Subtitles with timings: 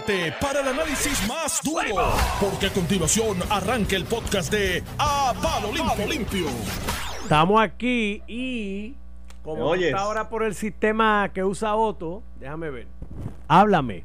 [0.00, 5.72] prepárate para el análisis más duro, porque a continuación arranca el podcast de A Palo
[6.06, 6.46] Limpio.
[7.22, 8.94] Estamos aquí y
[9.42, 12.86] como está ahora por el sistema que usa Otto, déjame ver.
[13.48, 14.04] Háblame.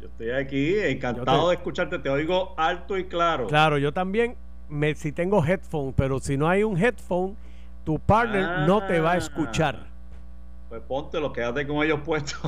[0.00, 3.46] Yo estoy aquí, encantado de escucharte, te oigo alto y claro.
[3.46, 4.36] Claro, yo también,
[4.68, 7.36] me, si tengo headphone, pero si no hay un headphone,
[7.84, 9.91] tu partner no te va a escuchar.
[10.72, 12.40] Pues ponte lo quédate con ellos puestos.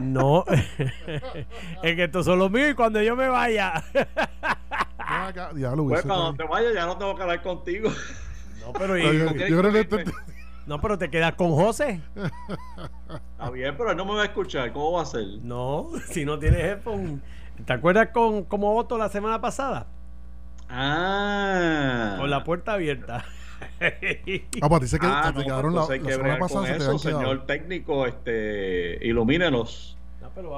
[0.00, 0.44] No,
[1.82, 3.82] es que estos son los míos y cuando yo me vaya.
[5.88, 7.90] pues cuando te vayas ya no tengo que hablar contigo.
[8.60, 9.32] No, pero yo,
[10.66, 12.00] No, pero te quedas con José.
[13.32, 14.72] Está bien, pero él no me va a escuchar.
[14.72, 15.24] ¿Cómo va a ser?
[15.42, 17.20] No, si no tienes headphone.
[17.64, 19.88] ¿Te acuerdas con como Otto la semana pasada?
[20.68, 22.14] Ah.
[22.16, 23.24] Con la puerta abierta.
[24.60, 26.76] Ah, pues dice que ah, te quedaron la, pues la semana pasada.
[26.76, 29.96] eso, señor técnico, este, ilumínenos.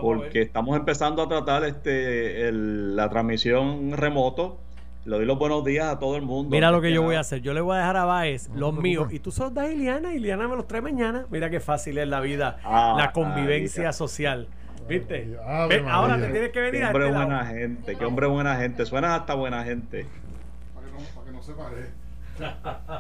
[0.01, 4.59] porque estamos empezando a tratar este la transmisión remoto.
[5.05, 6.51] Le doy los buenos días a todo el mundo.
[6.51, 7.43] Mira lo que yo voy a hacer.
[7.43, 9.13] Yo le voy a dejar a Baez los míos.
[9.13, 10.15] Y tú sos de Iliana.
[10.15, 11.27] Iliana me los trae mañana.
[11.31, 12.59] Mira qué fácil es la vida.
[12.65, 14.49] Ah, la convivencia social.
[14.89, 15.37] ¿Viste?
[15.89, 17.97] ahora te tienes que venir qué hombre buena gente.
[17.97, 18.87] Qué hombre buena gente.
[18.87, 20.07] Suenas hasta buena gente.
[20.75, 22.04] Para que no, para que no se pare.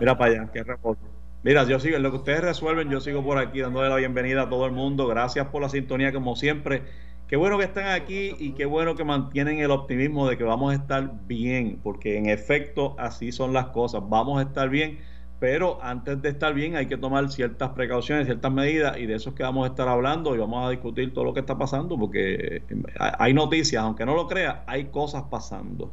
[0.00, 1.00] Mira para allá, qué reposo.
[1.42, 4.48] Mira, yo sigo, lo que ustedes resuelven, yo sigo por aquí dándole la bienvenida a
[4.48, 5.06] todo el mundo.
[5.06, 6.82] Gracias por la sintonía, como siempre.
[7.28, 10.72] Qué bueno que están aquí y qué bueno que mantienen el optimismo de que vamos
[10.72, 14.02] a estar bien, porque en efecto así son las cosas.
[14.08, 15.00] Vamos a estar bien,
[15.38, 19.30] pero antes de estar bien hay que tomar ciertas precauciones, ciertas medidas y de eso
[19.30, 21.98] es que vamos a estar hablando y vamos a discutir todo lo que está pasando,
[21.98, 22.62] porque
[22.98, 25.91] hay noticias, aunque no lo crea, hay cosas pasando.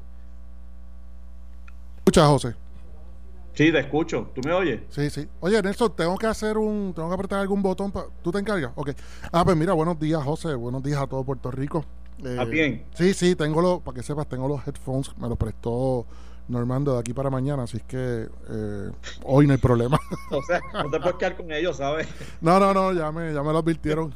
[1.98, 2.56] Escucha, José.
[3.54, 4.32] Sí, te escucho.
[4.34, 4.82] ¿Tú me oyes?
[4.90, 5.28] Sí, sí.
[5.42, 6.94] Oye, Nelson, tengo que hacer un.
[6.96, 7.92] Tengo que apretar algún botón.
[8.22, 8.72] ¿Tú te encargas?
[8.76, 8.92] Ok.
[9.32, 10.56] Ah, pues mira, buenos días, José.
[10.56, 11.86] Buenos días a todo Puerto Rico.
[12.24, 12.86] Eh, bien?
[12.94, 13.82] Sí, sí, tengo los.
[13.82, 15.12] Para que sepas, tengo los headphones.
[15.18, 16.06] Me los prestó
[16.48, 17.64] Normando de aquí para mañana.
[17.64, 18.92] Así es que eh,
[19.24, 20.00] hoy no hay problema.
[20.32, 22.08] o sea, no te puedes quedar con ellos, ¿sabes?
[22.40, 22.94] No, no, no.
[22.94, 24.14] Ya me, ya me lo advirtieron.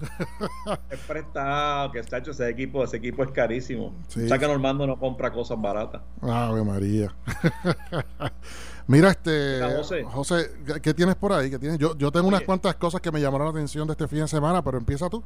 [0.90, 2.84] es prestado, que está hecho ese equipo.
[2.84, 3.94] Ese equipo es carísimo.
[4.08, 6.02] O sea que Normando no compra cosas baratas.
[6.22, 7.14] Ave María.
[8.88, 9.62] Mira, este
[10.06, 10.52] José.
[10.82, 11.50] ¿qué tienes por ahí?
[11.50, 11.80] ¿Qué tienes?
[11.80, 14.28] Yo, yo tengo unas cuantas cosas que me llamaron la atención de este fin de
[14.28, 15.24] semana, pero empieza tú.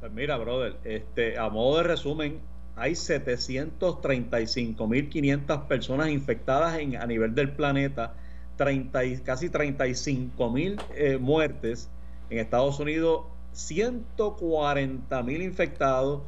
[0.00, 2.40] Pues mira, brother, este, a modo de resumen,
[2.76, 8.14] hay 735.500 personas infectadas en, a nivel del planeta,
[8.56, 11.90] 30 casi 35.000 eh, muertes.
[12.30, 13.24] En Estados Unidos,
[13.54, 16.22] 140.000 infectados,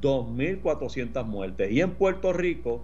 [0.00, 1.72] 2.400 muertes.
[1.72, 2.82] Y en Puerto Rico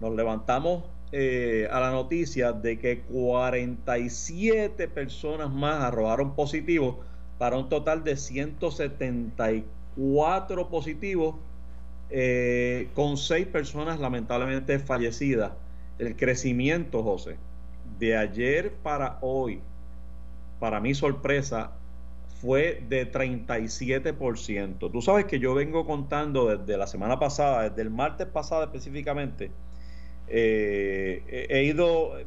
[0.00, 6.96] nos levantamos eh, a la noticia de que 47 personas más arrojaron positivos
[7.38, 11.36] para un total de 174 positivos
[12.10, 15.52] eh, con 6 personas lamentablemente fallecidas.
[15.98, 17.38] El crecimiento, José,
[17.98, 19.60] de ayer para hoy,
[20.60, 21.72] para mi sorpresa,
[22.40, 24.92] fue de 37%.
[24.92, 29.50] Tú sabes que yo vengo contando desde la semana pasada, desde el martes pasado específicamente,
[30.30, 32.18] eh, he ido,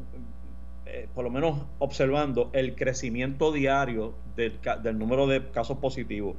[0.85, 4.59] eh, por lo menos, observando el crecimiento diario del,
[4.97, 6.35] número de casos positivos.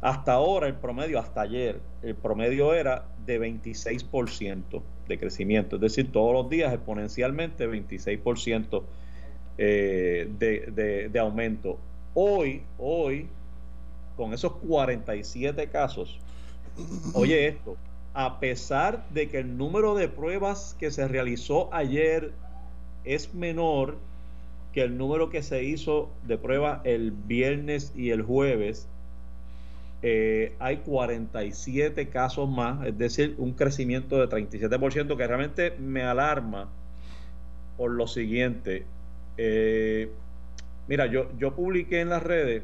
[0.00, 6.10] Hasta ahora, el promedio, hasta ayer, el promedio era de 26% de crecimiento, es decir,
[6.10, 8.82] todos los días exponencialmente 26%
[9.58, 11.78] eh, de, de aumento.
[12.14, 13.28] Hoy, hoy,
[14.16, 16.18] con esos 47 casos,
[17.14, 17.76] oye esto,
[18.14, 22.32] a pesar de que el número de pruebas que se realizó ayer
[23.04, 23.98] es menor
[24.72, 28.88] que el número que se hizo de pruebas el viernes y el jueves,
[30.02, 36.68] eh, hay 47 casos más, es decir, un crecimiento de 37% que realmente me alarma
[37.76, 38.84] por lo siguiente.
[39.36, 40.10] Eh,
[40.88, 42.62] mira, yo, yo publiqué en las redes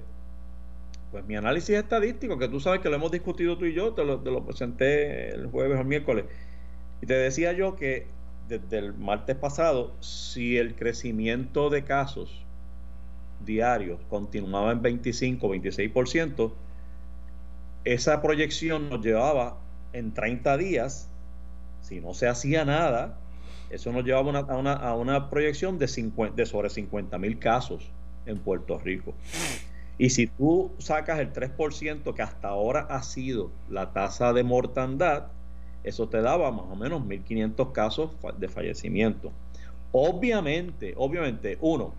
[1.17, 4.05] pues mi análisis estadístico, que tú sabes que lo hemos discutido tú y yo, te
[4.05, 6.27] lo, presenté el jueves o el miércoles,
[7.01, 8.07] y te decía yo que
[8.49, 12.45] desde el martes pasado, si el crecimiento de casos
[13.47, 16.53] diarios continuaba en 25, 26%,
[17.85, 19.57] esa proyección nos llevaba
[19.95, 21.09] en 30 días,
[21.81, 23.17] si no se hacía nada,
[23.71, 27.91] eso nos llevaba a, una, proyección de, 50, de sobre 50 mil casos
[28.27, 29.15] en Puerto Rico.
[29.99, 35.29] Y si tú sacas el 3% que hasta ahora ha sido la tasa de mortandad,
[35.85, 39.33] eso te daba más o menos 1.500 casos de fallecimiento.
[39.93, 41.95] Obviamente, obviamente, uno,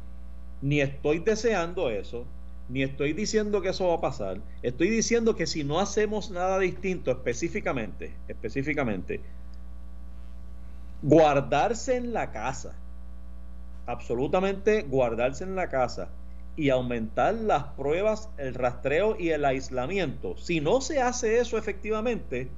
[0.61, 2.25] ni estoy deseando eso,
[2.69, 4.41] ni estoy diciendo que eso va a pasar.
[4.61, 9.21] Estoy diciendo que si no hacemos nada distinto específicamente, específicamente,
[11.01, 12.75] guardarse en la casa,
[13.87, 16.09] absolutamente guardarse en la casa
[16.57, 20.35] y aumentar las pruebas, el rastreo y el aislamiento.
[20.37, 22.49] Si no se hace eso efectivamente,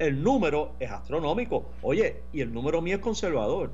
[0.00, 1.64] el número es astronómico.
[1.80, 3.70] Oye, y el número mío es conservador.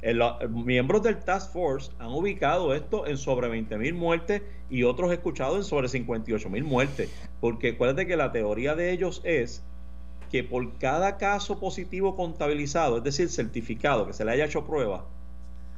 [0.00, 4.40] El, miembros del Task Force han ubicado esto en sobre 20 mil muertes
[4.70, 7.10] y otros escuchados en sobre 58 mil muertes.
[7.42, 9.62] Porque acuérdate que la teoría de ellos es
[10.30, 15.04] que por cada caso positivo contabilizado, es decir, certificado, que se le haya hecho prueba,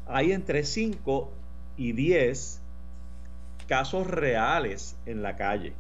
[0.07, 1.33] hay entre 5
[1.77, 2.61] y 10
[3.67, 5.73] casos reales en la calle.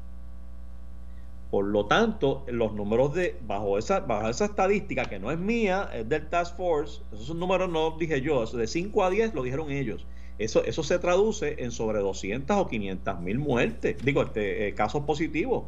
[1.50, 5.90] Por lo tanto, los números de, bajo esa, bajo esa estadística, que no es mía,
[5.92, 9.42] es del Task Force, esos números no los dije yo, de 5 a 10 lo
[9.42, 10.06] dijeron ellos.
[10.38, 15.04] Eso, eso se traduce en sobre 200 o 500 mil muertes, digo, este, eh, casos
[15.04, 15.64] positivos.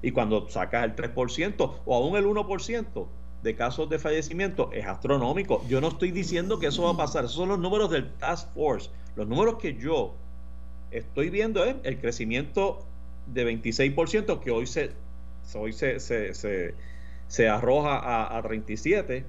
[0.00, 3.06] Y cuando sacas el 3% o aún el 1%
[3.44, 5.62] de casos de fallecimiento, es astronómico.
[5.68, 8.52] Yo no estoy diciendo que eso va a pasar, esos son los números del Task
[8.54, 8.90] Force.
[9.14, 10.14] Los números que yo
[10.90, 12.84] estoy viendo es el crecimiento
[13.26, 14.90] de 26% que hoy se,
[15.54, 19.24] hoy se, se, arroja a, a 37.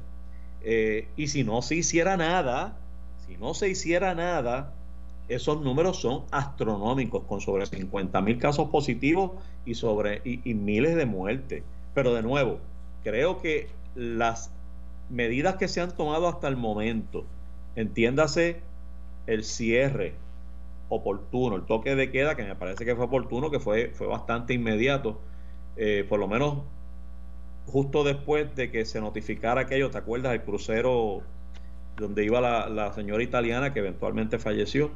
[0.64, 2.78] Eh, y si no se hiciera nada,
[3.28, 4.74] si no se hiciera nada,
[5.28, 9.32] esos números son astronómicos, con sobre 50 mil casos positivos
[9.66, 11.64] y, sobre, y, miles de muertes.
[11.94, 12.60] Pero de nuevo,
[13.04, 14.52] creo que las
[15.10, 17.26] medidas que se han tomado hasta el momento,
[17.76, 18.62] entiéndase
[19.28, 20.14] el cierre
[20.90, 24.54] oportuno, el toque de queda, que me parece que fue oportuno, que fue, fue bastante
[24.54, 25.20] inmediato,
[25.78, 26.60] eh, por lo menos
[27.66, 30.34] justo después de que se notificara aquello, ¿te acuerdas?
[30.34, 31.24] El crucero
[31.98, 34.92] donde iba la, señora italiana que eventualmente falleció.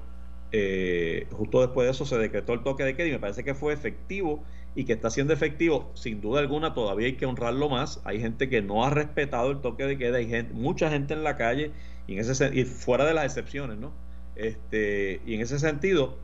[0.51, 3.53] Eh, justo después de eso se decretó el toque de queda y me parece que
[3.53, 4.43] fue efectivo
[4.75, 8.01] y que está siendo efectivo, sin duda alguna todavía hay que honrarlo más.
[8.05, 11.23] Hay gente que no ha respetado el toque de queda, hay gente, mucha gente en
[11.23, 11.71] la calle
[12.07, 13.91] y, en ese, y fuera de las excepciones, ¿no?
[14.35, 16.17] Este, y en ese sentido,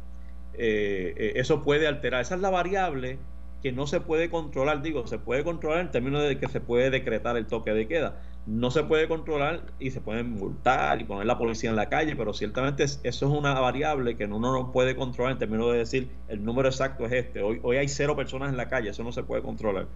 [0.54, 2.22] eh, eh, eso puede alterar.
[2.22, 3.18] Esa es la variable
[3.62, 4.82] que no se puede controlar.
[4.82, 8.22] Digo, se puede controlar en términos de que se puede decretar el toque de queda.
[8.48, 12.16] No se puede controlar y se pueden multar y poner la policía en la calle,
[12.16, 16.10] pero ciertamente eso es una variable que uno no puede controlar en términos de decir
[16.28, 17.42] el número exacto es este.
[17.42, 19.88] Hoy, hoy hay cero personas en la calle, eso no se puede controlar.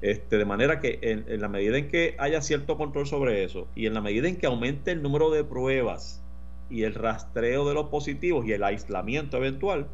[0.00, 3.86] Este, de manera que en la medida en que haya cierto control sobre eso y
[3.86, 6.22] en la medida en que aumente el número de pruebas
[6.70, 9.88] y el rastreo de los positivos y el aislamiento eventual,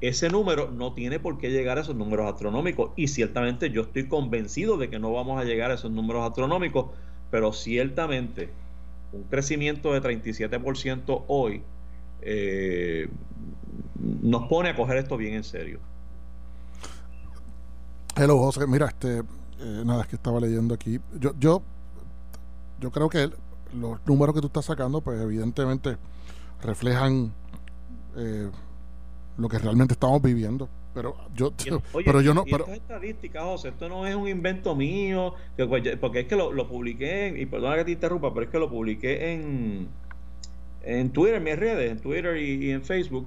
[0.00, 2.90] ese número no tiene por qué llegar a esos números astronómicos.
[2.96, 6.86] Y ciertamente yo estoy convencido de que no vamos a llegar a esos números astronómicos,
[7.32, 8.50] pero ciertamente
[9.10, 11.62] un crecimiento de 37% hoy
[12.20, 13.08] eh,
[14.20, 15.80] nos pone a coger esto bien en serio.
[18.16, 18.66] Hello, José.
[18.66, 21.00] Mira, este, eh, nada, es que estaba leyendo aquí.
[21.18, 21.62] Yo, yo,
[22.78, 23.30] yo creo que
[23.74, 25.96] los números que tú estás sacando, pues evidentemente
[26.62, 27.32] reflejan
[28.14, 28.50] eh,
[29.38, 30.68] lo que realmente estamos viviendo.
[30.94, 31.52] Pero yo,
[32.04, 32.44] pero yo no.
[32.44, 33.68] pero, esto es estadística, José.
[33.68, 35.34] Esto no es un invento mío.
[36.00, 38.68] Porque es que lo, lo publiqué, y perdona que te interrumpa, pero es que lo
[38.68, 39.88] publiqué en,
[40.82, 43.26] en Twitter, en mis redes, en Twitter y, en Facebook,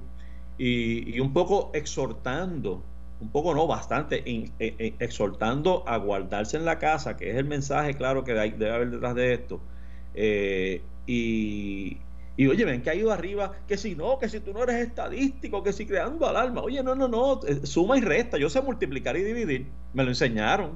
[0.58, 2.84] y, y, un poco exhortando,
[3.20, 4.24] un poco no, bastante,
[5.00, 9.16] exhortando a guardarse en la casa, que es el mensaje claro que debe haber detrás
[9.16, 9.62] de esto
[10.16, 11.98] eh, y,
[12.38, 14.88] y oye, ven que ha ido arriba, que si no, que si tú no eres
[14.88, 16.62] estadístico, que si creando alarma.
[16.62, 18.38] Oye, no, no, no, eh, suma y resta.
[18.38, 19.68] Yo sé multiplicar y dividir.
[19.94, 20.72] Me lo enseñaron.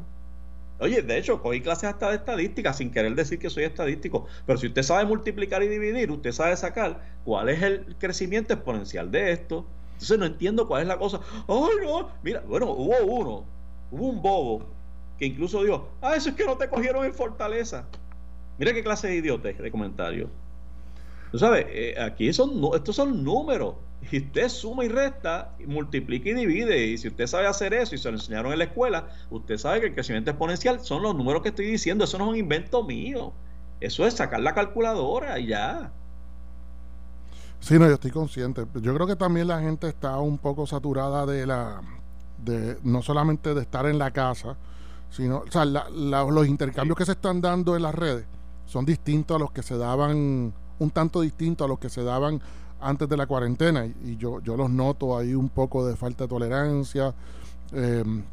[0.80, 4.28] Oye, de hecho, cogí clases hasta de estadística sin querer decir que soy estadístico.
[4.46, 9.12] Pero si usted sabe multiplicar y dividir, usted sabe sacar cuál es el crecimiento exponencial
[9.12, 9.66] de esto.
[9.94, 11.20] Entonces no entiendo cuál es la cosa.
[11.50, 13.44] Ay, no, mira, bueno, hubo uno,
[13.92, 14.66] hubo un bobo
[15.18, 17.86] que incluso dijo, ah, eso es que no te cogieron en Fortaleza.
[18.58, 20.30] Mira qué clase de idiotes de comentario.
[21.32, 23.76] Tú sabes, eh, aquí son, estos son números.
[24.12, 26.88] Y usted suma y resta, multiplica y divide.
[26.88, 29.82] Y si usted sabe hacer eso y se lo enseñaron en la escuela, usted sabe
[29.82, 32.06] que el crecimiento exponencial son los números que estoy diciendo.
[32.06, 33.34] Eso no es un invento mío.
[33.80, 35.92] Eso es sacar la calculadora y ya.
[37.60, 38.66] Sí, no, yo estoy consciente.
[38.82, 41.82] Yo creo que también la gente está un poco saturada de la,
[42.44, 44.56] de no solamente de estar en la casa,
[45.10, 48.26] sino, o sea, los intercambios que se están dando en las redes
[48.66, 52.42] son distintos a los que se daban, un tanto distintos a los que se daban
[52.82, 53.86] antes de la cuarentena.
[53.86, 57.14] Y, yo, yo los noto ahí un poco de falta de tolerancia.
[57.72, 58.24] Em,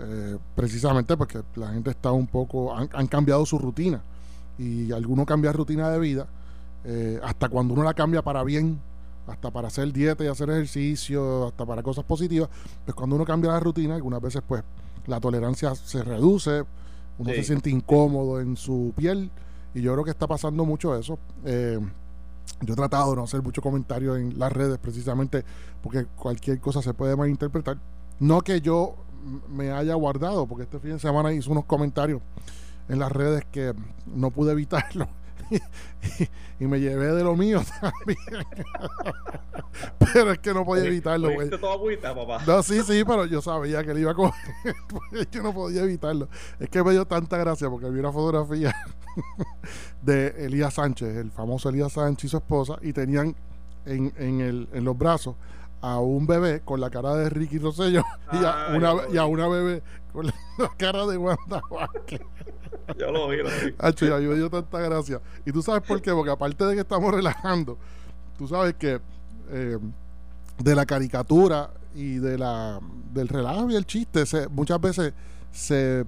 [0.00, 4.02] eh, precisamente porque la gente está un poco, han, cambiado su rutina
[4.58, 6.26] y alguno cambia rutina de vida,
[6.84, 8.80] eh, hasta cuando uno la cambia para bien,
[9.26, 12.48] hasta para hacer dieta y hacer ejercicio, hasta para cosas positivas,
[12.84, 14.62] pues cuando uno cambia la rutina, algunas veces pues
[15.06, 16.64] la tolerancia se reduce,
[17.18, 19.30] uno se siente incómodo en su piel
[19.76, 21.18] y yo creo que está pasando mucho eso.
[21.44, 21.78] Eh,
[22.62, 25.44] yo he tratado de no hacer mucho comentario en las redes precisamente
[25.82, 27.76] porque cualquier cosa se puede malinterpretar.
[28.18, 28.96] No que yo
[29.50, 32.22] me haya guardado, porque este fin de semana hice unos comentarios
[32.88, 33.74] en las redes que
[34.06, 35.08] no pude evitarlo.
[36.58, 38.46] y, me llevé de lo mío también.
[39.98, 41.50] pero es que no podía evitarlo, güey.
[42.46, 44.74] No, sí, sí, pero yo sabía que le iba a coger.
[45.30, 46.30] que no podía evitarlo.
[46.58, 48.74] Es que me dio tanta gracia porque vi una fotografía
[50.02, 53.34] de Elías Sánchez, el famoso Elías Sánchez y su esposa, y tenían
[53.84, 55.36] en, en, el, en los brazos
[55.80, 59.48] a un bebé con la cara de Ricky Rosello y, a una, y a una
[59.48, 59.82] bebé
[60.12, 60.26] con
[60.58, 62.20] la cara de Wanda Vázquez.
[62.98, 64.28] Yo lo vi, lo vi.
[64.28, 65.20] me dio tanta gracia.
[65.44, 67.78] Y tú sabes por qué, porque aparte de que estamos relajando,
[68.38, 69.00] tú sabes que
[69.50, 69.78] eh,
[70.58, 72.80] de la caricatura y de la
[73.12, 75.12] del relajo y el chiste, muchas veces
[75.50, 76.04] se,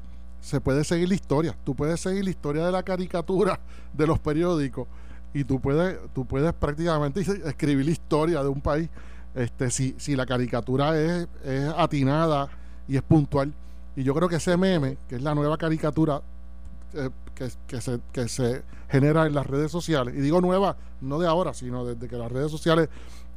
[0.49, 1.55] se puede seguir la historia.
[1.63, 3.61] Tú puedes seguir la historia de la caricatura
[3.93, 4.89] de los periódicos
[5.35, 8.89] y tú puedes, tú puedes prácticamente escribir la historia de un país
[9.35, 12.49] este, si, si la caricatura es, es atinada
[12.89, 13.53] y es puntual.
[13.95, 16.23] Y yo creo que ese meme, que es la nueva caricatura
[16.95, 21.19] eh, que, que, se, que se genera en las redes sociales, y digo nueva, no
[21.19, 22.89] de ahora, sino desde que las redes sociales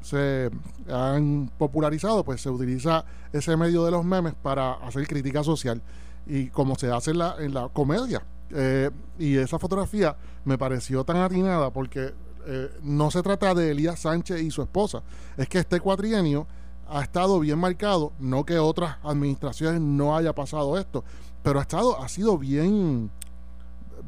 [0.01, 0.50] se
[0.89, 3.03] han popularizado, pues se utiliza
[3.34, 5.82] ese medio de los memes para hacer crítica social
[6.25, 8.24] y como se hace en la, en la comedia.
[8.54, 12.13] Eh, y esa fotografía me pareció tan atinada porque
[12.46, 15.04] eh, no se trata de Elías Sánchez y su esposa,
[15.38, 16.48] es que este cuatrienio
[16.90, 21.04] ha estado bien marcado, no que otras administraciones no haya pasado esto,
[21.44, 23.10] pero ha estado, ha sido bien,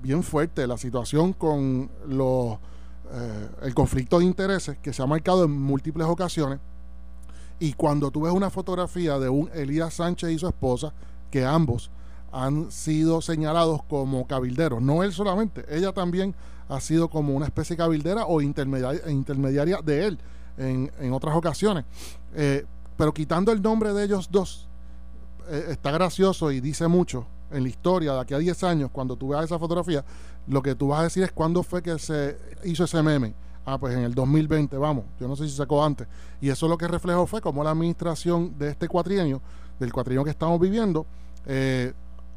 [0.02, 2.58] bien fuerte la situación con los
[3.12, 6.60] eh, el conflicto de intereses que se ha marcado en múltiples ocasiones.
[7.60, 10.94] Y cuando tú ves una fotografía de un Elías Sánchez y su esposa,
[11.30, 11.92] que ambos
[12.34, 16.36] han sido señalados como cabilderos, no él solamente, ella también
[16.68, 20.20] ha sido como una especie de cabildera o intermediaria, intermediaria de él
[20.58, 21.86] en, en otras ocasiones.
[22.34, 22.66] Eh,
[22.98, 24.68] pero quitando el nombre de ellos dos,
[25.50, 29.16] eh, está gracioso y dice mucho en la historia de aquí a 10 años, cuando
[29.16, 30.04] tú veas esa fotografía,
[30.48, 33.36] lo que tú vas a decir es cuándo fue que se hizo ese meme.
[33.66, 36.08] Ah, pues en el 2020, vamos, yo no sé si sacó antes.
[36.42, 39.42] Y eso lo que reflejó fue como la administración de este cuatrienio,
[39.80, 41.06] del cuatrienio que estamos viviendo,
[41.46, 41.94] eh,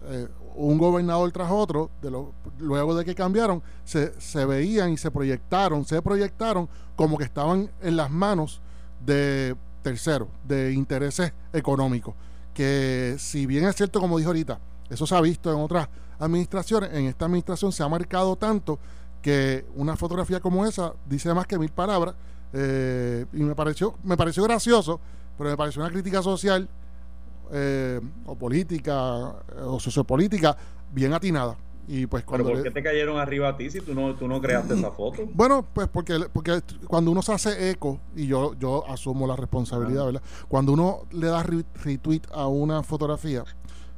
[0.09, 5.11] eh, un gobernador tras otro, de lo, luego de que cambiaron, se, veían y se
[5.11, 8.63] proyectaron, se proyectaron como que estaban en las manos
[9.05, 12.15] de terceros, de intereses económicos.
[12.55, 14.59] Que si bien es cierto, como dijo ahorita,
[14.89, 18.79] eso se ha visto en otras administraciones, en esta administración se ha marcado tanto
[19.21, 22.15] que una fotografía como esa dice más que mil palabras
[22.53, 25.01] eh, y me pareció, me pareció gracioso,
[25.37, 26.69] pero me pareció una crítica social
[27.53, 29.35] eh, o política
[29.65, 30.57] o sociopolítica
[30.93, 31.57] bien atinada.
[31.89, 34.27] Y pues cuando ¿Pero por qué te cayeron arriba a ti si tú no, tú
[34.27, 35.23] no creaste esa foto?
[35.35, 40.03] Bueno, pues porque, porque cuando uno se hace eco, y yo, yo asumo la responsabilidad,
[40.03, 40.07] ah.
[40.07, 40.23] ¿verdad?
[40.49, 43.45] Cuando uno le da retweet a una fotografía,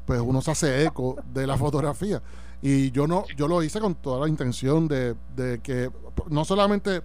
[0.04, 2.22] pues uno se hace eco de la fotografía.
[2.60, 5.90] Y yo no, yo lo hice con toda la intención de, de que,
[6.28, 7.02] no solamente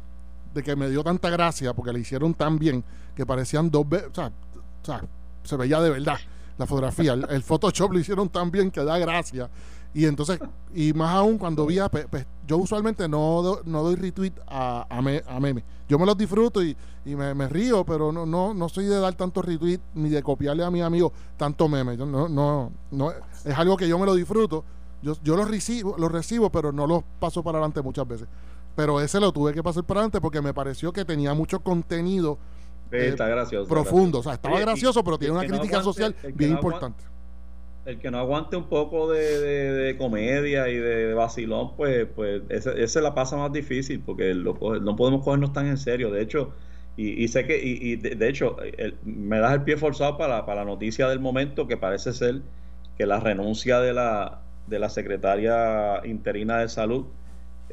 [0.54, 2.84] de que me dio tanta gracia, porque le hicieron tan bien,
[3.16, 5.02] que parecían dos veces, o sea, o sea
[5.44, 6.18] se veía de verdad
[6.58, 7.14] la fotografía.
[7.14, 9.50] El, Photoshop lo hicieron tan bien que da gracia.
[9.94, 10.40] Y entonces,
[10.74, 11.90] y más aún cuando vi a,
[12.48, 15.02] yo usualmente no, no doy retweet a, a,
[15.40, 15.64] meme.
[15.88, 19.14] Yo me los disfruto y, y me, río, pero no, no, no soy de dar
[19.14, 21.96] tanto retweet ni de copiarle a mis amigos tanto meme.
[21.96, 24.64] Yo no, no, no, es algo que yo me lo disfruto.
[25.04, 28.28] Yo, yo los recibo, los recibo, pero no los paso para adelante muchas veces.
[28.76, 32.40] Pero ese lo tuve que pasar para adelante porque me pareció que tenía mucho contenido
[32.94, 33.70] está gracioso.
[33.70, 37.04] Profundo, o sea, estaba gracioso, pero tiene una crítica social bien importante.
[37.86, 43.14] el que no aguante un poco de, comedia y de, vacilón, pues, pues ese, la
[43.14, 46.12] pasa más difícil porque no podemos cogernos tan en serio.
[46.12, 46.54] De hecho,
[46.96, 48.58] y, sé que, y, de, hecho,
[49.04, 52.42] me das el pie forzado para, para la noticia del momento que parece ser
[52.98, 57.06] que la renuncia de la, de la secretaria interina de salud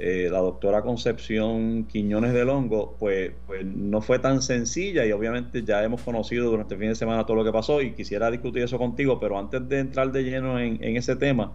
[0.03, 5.63] eh, la doctora Concepción Quiñones del Hongo, pues, pues no fue tan sencilla y obviamente
[5.63, 8.63] ya hemos conocido durante el fin de semana todo lo que pasó y quisiera discutir
[8.63, 11.53] eso contigo, pero antes de entrar de lleno en, ese tema,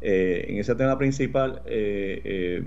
[0.00, 2.64] eh, en ese tema principal, eh,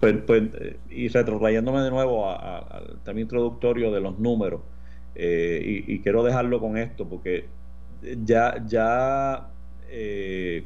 [0.00, 0.42] pues, pues,
[0.90, 4.62] y retrotrayéndome de nuevo al tema introductorio de los números,
[5.14, 7.46] y, y, quiero dejarlo con esto, porque
[8.24, 9.48] ya, ya
[9.90, 10.64] eh,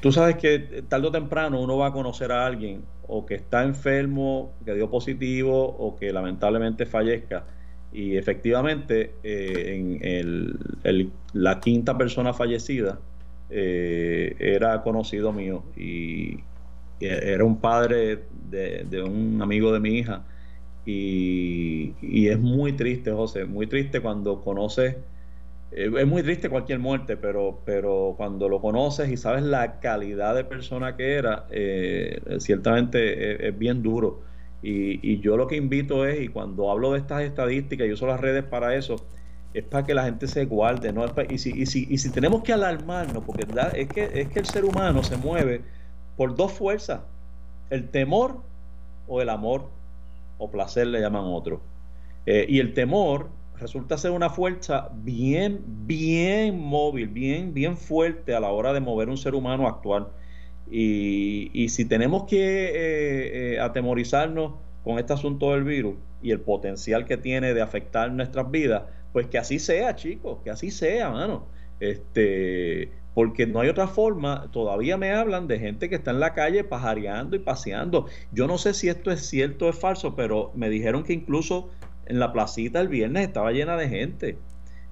[0.00, 3.64] tú sabes que tarde o temprano uno va a conocer a alguien o que está
[3.64, 7.44] enfermo, que dio positivo o que lamentablemente fallezca.
[7.92, 13.00] Y efectivamente, eh, en la quinta persona fallecida
[13.50, 16.38] eh, era conocido mío y,
[17.00, 20.22] era un padre de, un amigo de mi hija.
[20.84, 24.98] Y, y es muy triste, José, muy triste cuando conoces eh,
[25.72, 30.44] es muy triste cualquier muerte, pero, pero cuando lo conoces y sabes la calidad de
[30.44, 34.22] persona que era, eh, ciertamente es, bien duro.
[34.62, 38.20] Y, yo lo que invito es, y cuando hablo de estas estadísticas, yo uso las
[38.20, 38.96] redes para eso,
[39.54, 41.04] es para que la gente se guarde, ¿no?
[41.28, 43.46] Y si, y si, y si tenemos que alarmarnos, porque
[43.76, 45.62] es que, es que el ser humano se mueve
[46.16, 47.02] por dos fuerzas,
[47.70, 48.42] el temor
[49.06, 49.68] o el amor,
[50.38, 51.60] o placer le llaman otro.
[52.26, 53.28] Eh, y el temor
[53.60, 59.08] resulta ser una fuerza bien, bien móvil, bien, bien fuerte a la hora de mover
[59.08, 60.08] un ser humano actual.
[60.70, 66.40] Y, y si tenemos que eh, eh, atemorizarnos con este asunto del virus y el
[66.40, 71.10] potencial que tiene de afectar nuestras vidas, pues que así sea, chicos, que así sea,
[71.10, 71.46] mano.
[71.80, 74.48] Este, porque no hay otra forma.
[74.52, 78.06] Todavía me hablan de gente que está en la calle pajareando y paseando.
[78.32, 81.70] Yo no sé si esto es cierto o es falso, pero me dijeron que incluso
[82.10, 84.38] en la placita el viernes estaba llena de gente.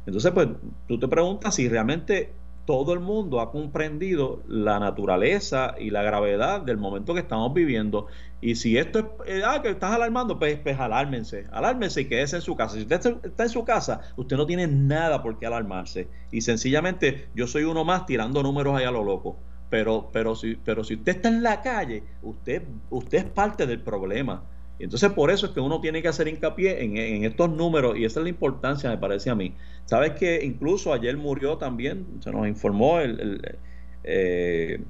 [0.06, 0.48] Entonces, pues
[0.86, 2.32] tú te preguntas si realmente
[2.64, 8.06] todo el mundo ha comprendido la naturaleza y la gravedad del momento que estamos viviendo.
[8.40, 12.36] Y si esto es, eh, ah, que estás alarmando, pues, pues alármense, alármense y quédese
[12.36, 12.76] en su casa.
[12.76, 16.08] Si usted está en su casa, usted no tiene nada por qué alarmarse.
[16.30, 19.38] Y sencillamente yo soy uno más tirando números ahí a lo loco.
[19.70, 23.80] Pero, pero, si, pero si usted está en la calle, usted, usted es parte del
[23.80, 24.44] problema.
[24.78, 28.04] Y entonces por eso es que uno tiene que hacer hincapié en, estos números y
[28.04, 29.54] esa es la importancia, me parece a mí.
[29.86, 33.56] Sabes que incluso ayer murió también, se nos informó el, el,
[34.04, 34.80] eh,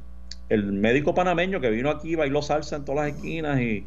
[0.51, 3.87] médico panameño que vino aquí, bailó salsa en todas las esquinas y,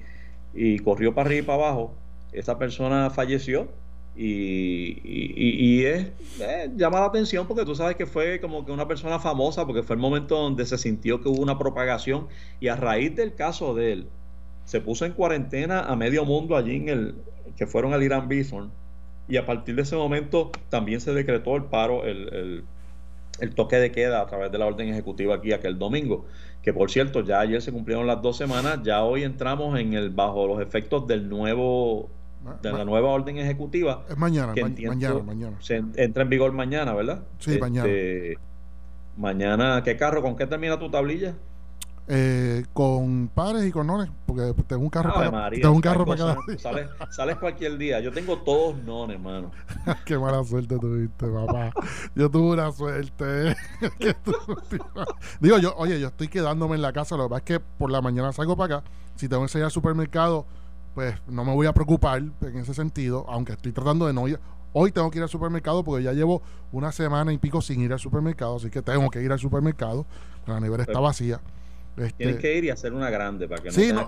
[0.83, 1.93] corrió para arriba y para abajo.
[2.33, 3.67] Esa persona falleció
[4.15, 6.07] y, y, es,
[6.39, 9.83] eh, llama la atención porque tú sabes que fue como que una persona famosa porque
[9.83, 12.27] fue el momento donde se sintió que hubo una propagación
[12.59, 14.07] y a raíz del caso de él
[14.71, 17.15] se puso en cuarentena a medio mundo allí en el
[17.57, 18.71] que fueron al Irán Bison
[19.27, 22.63] y a partir de ese momento también se decretó el paro, el,
[23.53, 26.25] toque de queda a través de la orden ejecutiva aquí aquel domingo,
[26.61, 30.09] que por cierto ya ayer se cumplieron las dos semanas, ya hoy entramos en el
[30.09, 32.09] bajo los efectos del nuevo
[32.61, 34.05] de la nueva orden ejecutiva.
[34.09, 35.57] Es mañana, mañana, mañana.
[35.59, 37.23] Se entra en vigor mañana, ¿verdad?
[37.39, 37.89] Sí, mañana.
[37.89, 38.37] Este,
[39.17, 40.21] mañana, ¿qué carro?
[40.21, 41.35] ¿Con qué termina tu tablilla?
[42.13, 46.17] Eh, con pares y con nones, porque tengo un carro para, tengo un carro para
[46.17, 46.89] cada día.
[47.09, 48.01] Sales, cualquier día.
[48.01, 49.49] Yo tengo todos nones, hermano.
[50.05, 51.71] Qué mala suerte tuviste, papá.
[52.13, 53.55] Yo tuve una suerte.
[55.39, 57.15] Digo, yo, oye, yo estoy quedándome en la casa.
[57.15, 58.89] Lo que pasa es que por la mañana salgo para acá.
[59.15, 60.45] Si tengo que salir al supermercado,
[60.93, 64.37] pues no me voy a preocupar en ese sentido, aunque estoy tratando de no ir.
[64.73, 66.41] Hoy tengo que ir al supermercado porque ya llevo
[66.73, 70.05] una semana y pico sin ir al supermercado, así que tengo que ir al supermercado.
[70.45, 71.39] La nevera está vacía.
[71.97, 74.07] Este, Tienes que ir y hacer una grande para que no Sí, no,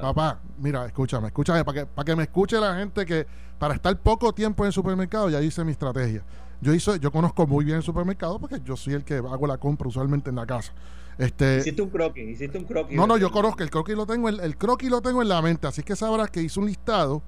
[0.00, 3.26] papá, mira, escúchame, escúchame, para que, para que me escuche la gente que
[3.58, 6.24] para estar poco tiempo en el supermercado ya hice mi estrategia.
[6.60, 9.58] Yo hice, yo conozco muy bien el supermercado porque yo soy el que hago la
[9.58, 10.72] compra usualmente en la casa.
[11.18, 12.96] Este, hiciste un croquis, hiciste un croquis.
[12.96, 15.40] No, no, yo conozco, el croquis lo tengo, el, el croquis lo tengo en la
[15.42, 17.22] mente, así que sabrás que hice un listado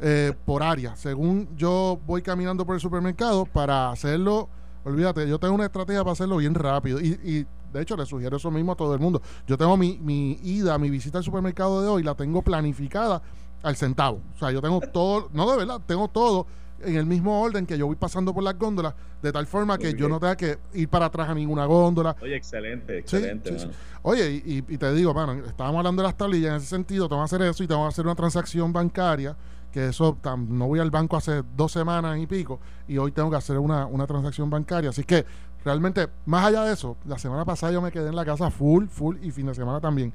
[0.00, 4.48] eh, por área, según yo voy caminando por el supermercado para hacerlo,
[4.84, 8.36] olvídate, yo tengo una estrategia para hacerlo bien rápido y, y de hecho, le sugiero
[8.36, 9.20] eso mismo a todo el mundo.
[9.46, 13.20] Yo tengo mi, mi ida, mi visita al supermercado de hoy, la tengo planificada
[13.62, 14.20] al centavo.
[14.34, 16.46] O sea, yo tengo todo, no de verdad, tengo todo
[16.82, 19.94] en el mismo orden que yo voy pasando por las góndolas, de tal forma que
[19.94, 22.14] yo no tenga que ir para atrás a ninguna góndola.
[22.20, 23.56] Oye, excelente, excelente.
[24.02, 27.24] Oye, y, te digo, mano, estábamos hablando de las tablillas en ese sentido, tengo que
[27.24, 29.36] hacer eso y tengo que hacer una transacción bancaria,
[29.72, 33.36] que eso no voy al banco hace dos semanas y pico, y hoy tengo que
[33.36, 34.90] hacer una, una transacción bancaria.
[34.90, 35.24] Así que
[35.64, 38.86] realmente, más allá de eso, la semana pasada yo me quedé en la casa full,
[38.86, 40.12] full y fin de semana también.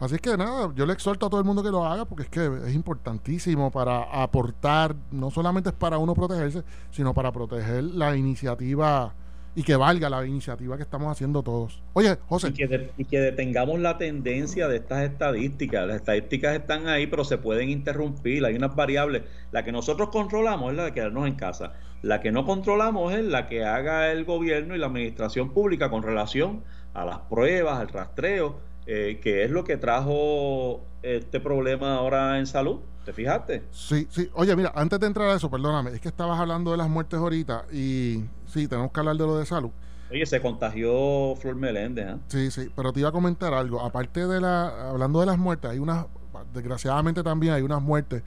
[0.00, 2.28] Así que nada, yo le exhorto a todo el mundo que lo haga porque es
[2.28, 8.16] que es importantísimo para aportar, no solamente es para uno protegerse, sino para proteger la
[8.16, 9.14] iniciativa
[9.54, 11.82] y que valga la iniciativa que estamos haciendo todos.
[11.92, 12.48] Oye, José.
[12.48, 15.86] Y que, y que detengamos la tendencia de estas estadísticas.
[15.86, 18.44] Las estadísticas están ahí, pero se pueden interrumpir.
[18.44, 19.22] Hay unas variables.
[19.50, 21.74] La que nosotros controlamos es la de quedarnos en casa.
[22.00, 26.02] La que no controlamos es la que haga el gobierno y la administración pública con
[26.02, 32.38] relación a las pruebas, al rastreo, eh, que es lo que trajo este problema ahora
[32.38, 32.80] en salud.
[33.04, 33.64] ¿Te fijaste?
[33.72, 34.30] Sí, sí.
[34.34, 37.18] Oye, mira, antes de entrar a eso, perdóname, es que estabas hablando de las muertes
[37.18, 39.70] ahorita y sí, tenemos que hablar de lo de salud.
[40.10, 42.06] Oye, se contagió Flor Meléndez.
[42.06, 42.16] ¿eh?
[42.28, 43.80] Sí, sí, pero te iba a comentar algo.
[43.80, 46.06] Aparte de la, hablando de las muertes, hay unas,
[46.52, 48.22] desgraciadamente también hay unas muertes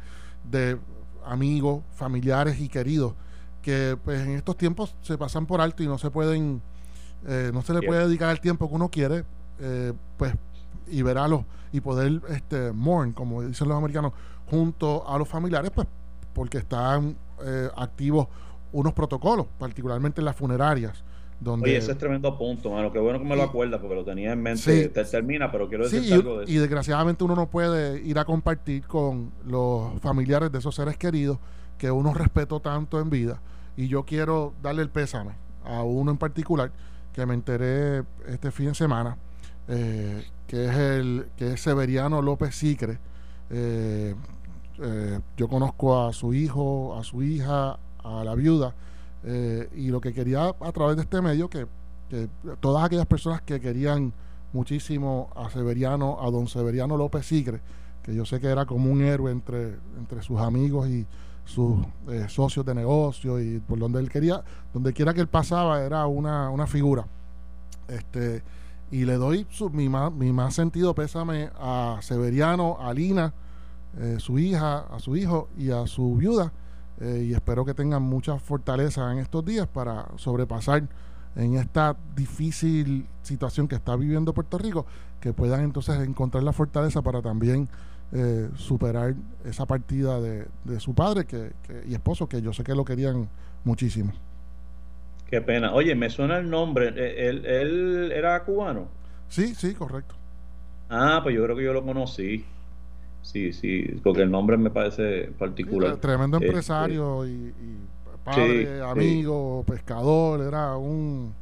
[0.49, 0.77] de
[1.23, 3.13] amigos, familiares y queridos
[3.65, 6.61] que pues en estos tiempos se pasan por alto y no se pueden,
[7.27, 9.25] eh, no se le puede dedicar el tiempo que uno quiere,
[9.59, 10.35] eh, pues
[10.85, 14.13] y verlos y poder este mourn, como dicen los americanos,
[14.51, 15.87] junto a los familiares, pues
[16.35, 18.27] porque están eh, activos
[18.75, 21.03] unos protocolos, particularmente en las funerarias.
[21.39, 22.91] Donde, Oye, ese es tremendo punto, mano.
[22.91, 24.89] Qué bueno que me lo acuerdas porque lo tenía en mente.
[24.89, 26.53] Te termina, pero quiero decir algo de eso.
[26.53, 31.39] Y desgraciadamente uno no puede ir a compartir con los familiares de esos seres queridos
[31.77, 33.41] que uno respetó tanto en vida.
[33.75, 35.31] Y yo quiero darle el pésame
[35.65, 36.71] a uno en particular
[37.13, 39.17] que me enteré este fin de semana,
[39.67, 42.97] eh, que es el que es Severiano López Sicre.
[43.49, 44.15] Eh,
[44.81, 48.73] eh, yo conozco a su hijo, a su hija, a la viuda,
[49.23, 51.67] eh, y lo que quería a través de este medio, que,
[52.59, 54.13] todas aquellas personas que querían
[54.53, 57.59] muchísimo a Severiano, a don Severiano López Sigre,
[58.03, 61.05] que yo sé que era como un héroe entre, entre sus amigos y
[61.45, 65.81] sus eh, socios de negocio y por donde él quería, donde quiera que él pasaba
[65.81, 67.05] era una, una figura.
[67.87, 68.43] Este,
[68.91, 73.33] y le doy mi, más, mi más sentido pésame a Severiano, a Lina,
[73.97, 76.51] eh, su hija, a su hijo y a su viuda.
[77.01, 80.83] Eh, y espero que tengan mucha fortaleza en estos días para sobrepasar
[81.35, 84.85] en esta difícil situación que está viviendo Puerto Rico,
[85.19, 87.67] que puedan entonces encontrar la fortaleza para también
[88.13, 90.47] eh, superar esa partida de,
[90.79, 91.51] su padre que,
[91.85, 93.27] y esposo, que yo sé que lo querían
[93.65, 94.13] muchísimo.
[95.29, 95.73] Qué pena.
[95.73, 96.89] Oye, me suena el nombre.
[96.89, 98.87] ¿Él, él era cubano?
[99.27, 100.15] Sí, sí, correcto.
[100.89, 102.45] Ah, pues yo creo que yo lo conocí.
[103.25, 105.97] Sí, sí, porque el nombre me parece particular.
[105.97, 107.51] tremendo este, empresario y,
[108.23, 111.33] padre, amigo, pescador, era un...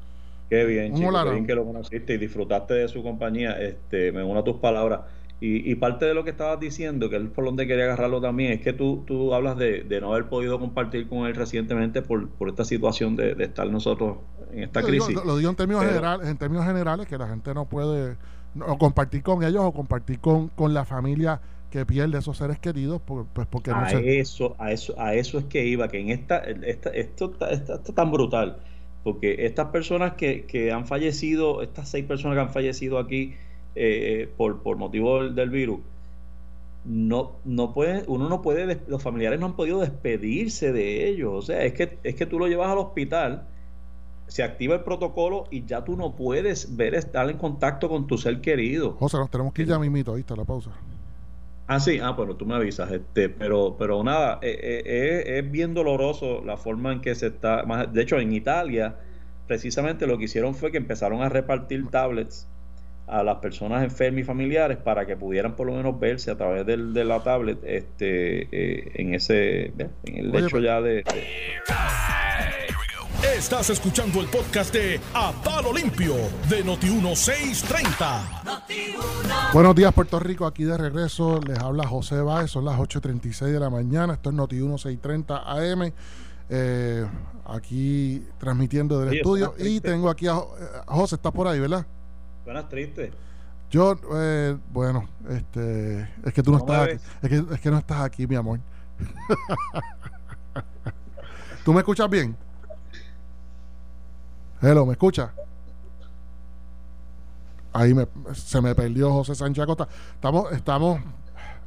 [0.49, 3.59] Qué bien, chico, qué bien que lo conociste y disfrutaste de su compañía.
[3.59, 5.01] Este, me uno a tus palabras.
[5.41, 8.61] Y, parte de lo que estabas diciendo, que es por donde quería agarrarlo también, es
[8.61, 12.63] que tú, tú hablas de, no haber podido compartir con él recientemente por, por esta
[12.63, 14.19] situación de, estar nosotros
[14.53, 15.13] en esta crisis.
[15.13, 18.15] lo, digo en términos, generales, en términos generales, que la gente no puede
[18.79, 21.41] compartir con ellos o compartir con, con la familia
[21.73, 25.65] que pierde esos seres queridos pues porque a eso a eso a eso es que
[25.65, 28.57] iba que en esta, esta esto está, tan brutal
[29.03, 33.33] porque estas personas que, que, han fallecido estas seis personas que han fallecido aquí
[33.73, 35.79] eh, por, por motivo del, virus
[36.85, 41.41] no no puede uno no puede los familiares no han podido despedirse de ellos o
[41.41, 43.47] sea es que es que tú lo llevas al hospital
[44.27, 48.17] se activa el protocolo y ya tú no puedes ver estar en contacto con tu
[48.17, 48.93] ser querido.
[48.93, 50.71] José nos tenemos que ir ya mismito está la pausa
[51.73, 55.51] Ah, sí, ah, bueno, tú me avisas, este, pero, pero nada, eh, eh, eh, es
[55.51, 58.97] bien doloroso la forma en que se está, de hecho en Italia,
[59.47, 62.47] precisamente lo que hicieron fue que empezaron a repartir tablets
[63.07, 66.63] a las personas enfermas y familiares para que pudieran por lo menos verse a través
[66.63, 69.73] del, de la tablet este en ese
[70.05, 71.03] en el hecho ya de
[73.23, 76.13] Estás escuchando el podcast de A Palo Limpio
[76.49, 79.53] de Noti1630.
[79.53, 80.45] Buenos días, Puerto Rico.
[80.45, 82.51] Aquí de regreso les habla José Báez.
[82.51, 84.15] Son las 8:36 de la mañana.
[84.15, 85.93] Esto es Noti1630 AM.
[86.49, 87.07] Eh,
[87.45, 89.55] aquí transmitiendo del estudio.
[89.57, 90.35] Y tengo aquí a,
[90.87, 91.15] José.
[91.15, 91.85] ¿Estás por ahí, verdad?
[92.43, 93.13] Buenas, triste.
[93.71, 96.97] Yo, eh, bueno, este, es que tú no, estás aquí.
[97.21, 98.59] Es que, es que no estás aquí, mi amor.
[101.63, 102.35] ¿Tú me escuchas bien?
[104.65, 105.33] Hello, ¿me escucha?
[107.73, 107.93] Ahí
[108.33, 109.89] se me perdió José Sánchez Acosta.
[110.15, 111.01] Estamos, estamos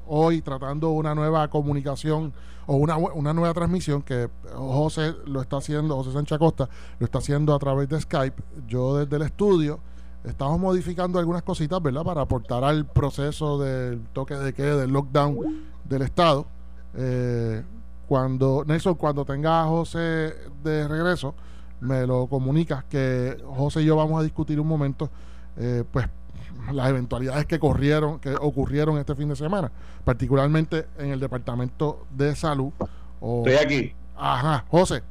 [0.06, 2.32] hoy tratando una nueva comunicación
[2.66, 7.18] o una, una nueva transmisión que José lo está haciendo, José Sánchez Acosta lo está
[7.18, 8.42] haciendo a través de Skype.
[8.66, 9.78] Yo desde el estudio
[10.24, 12.02] estamos modificando algunas cositas, ¿verdad?
[12.02, 16.46] Para aportar al proceso del toque de queda, del lockdown del Estado.
[16.94, 17.62] Eh,
[18.08, 20.32] cuando, Nelson, cuando tenga a José
[20.64, 21.34] de regreso,
[21.80, 25.10] me lo comunicas que José y yo vamos a discutir un momento,
[25.56, 26.06] eh, pues
[26.72, 29.70] las eventualidades que corrieron, que ocurrieron este fin de semana,
[30.04, 32.72] particularmente en el departamento de salud.
[33.20, 33.94] Estoy aquí.
[34.16, 35.02] Ajá, José,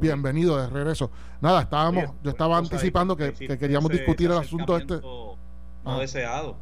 [0.00, 1.10] bienvenido de regreso.
[1.40, 5.00] Nada, estábamos, yo estaba anticipando que, queríamos discutir el asunto este.
[5.00, 5.36] No
[5.84, 5.98] ah.
[5.98, 6.56] deseado.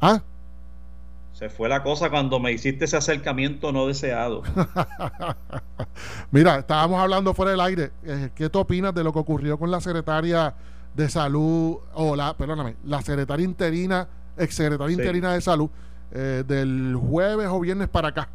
[0.00, 0.22] ¿Ah?
[1.36, 4.42] Se fue la cosa cuando me hiciste ese acercamiento no deseado.
[6.30, 7.90] Mira, estábamos hablando fuera del aire.
[8.04, 10.54] Eh, ¿Qué tú opinas de lo que ocurrió con la secretaria
[10.94, 15.68] de salud, o la, perdóname, la secretaria interina, ex secretaria interina de salud,
[16.10, 18.30] eh, del jueves o viernes para acá?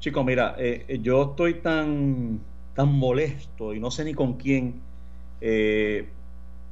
[0.00, 2.40] Chico, mira, eh, yo estoy tan,
[2.74, 4.82] tan molesto y no sé ni con quién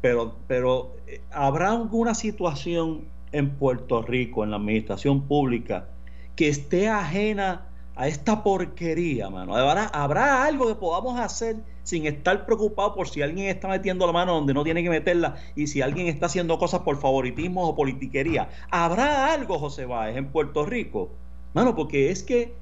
[0.03, 0.97] pero, pero
[1.31, 5.89] ¿habrá alguna situación en Puerto Rico, en la administración pública,
[6.37, 9.55] que esté ajena a esta porquería, mano?
[9.55, 14.13] ¿Habrá, ¿Habrá algo que podamos hacer sin estar preocupado por si alguien está metiendo la
[14.13, 17.75] mano donde no tiene que meterla y si alguien está haciendo cosas por favoritismo o
[17.75, 18.49] politiquería?
[18.71, 21.11] ¿Habrá algo, José Báez, en Puerto Rico?
[21.55, 22.55] Mano, porque es que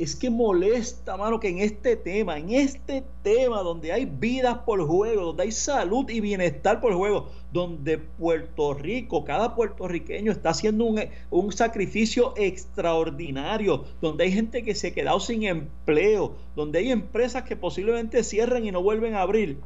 [0.00, 4.82] es que molesta, mano, que en este tema, en este tema donde hay vidas por
[4.86, 10.86] juego, donde hay salud y bienestar por juego, donde Puerto Rico, cada puertorriqueño está haciendo
[10.86, 16.92] un, un sacrificio extraordinario, donde hay gente que se ha quedado sin empleo, donde hay
[16.92, 19.58] empresas que posiblemente cierren y no vuelven a abrir,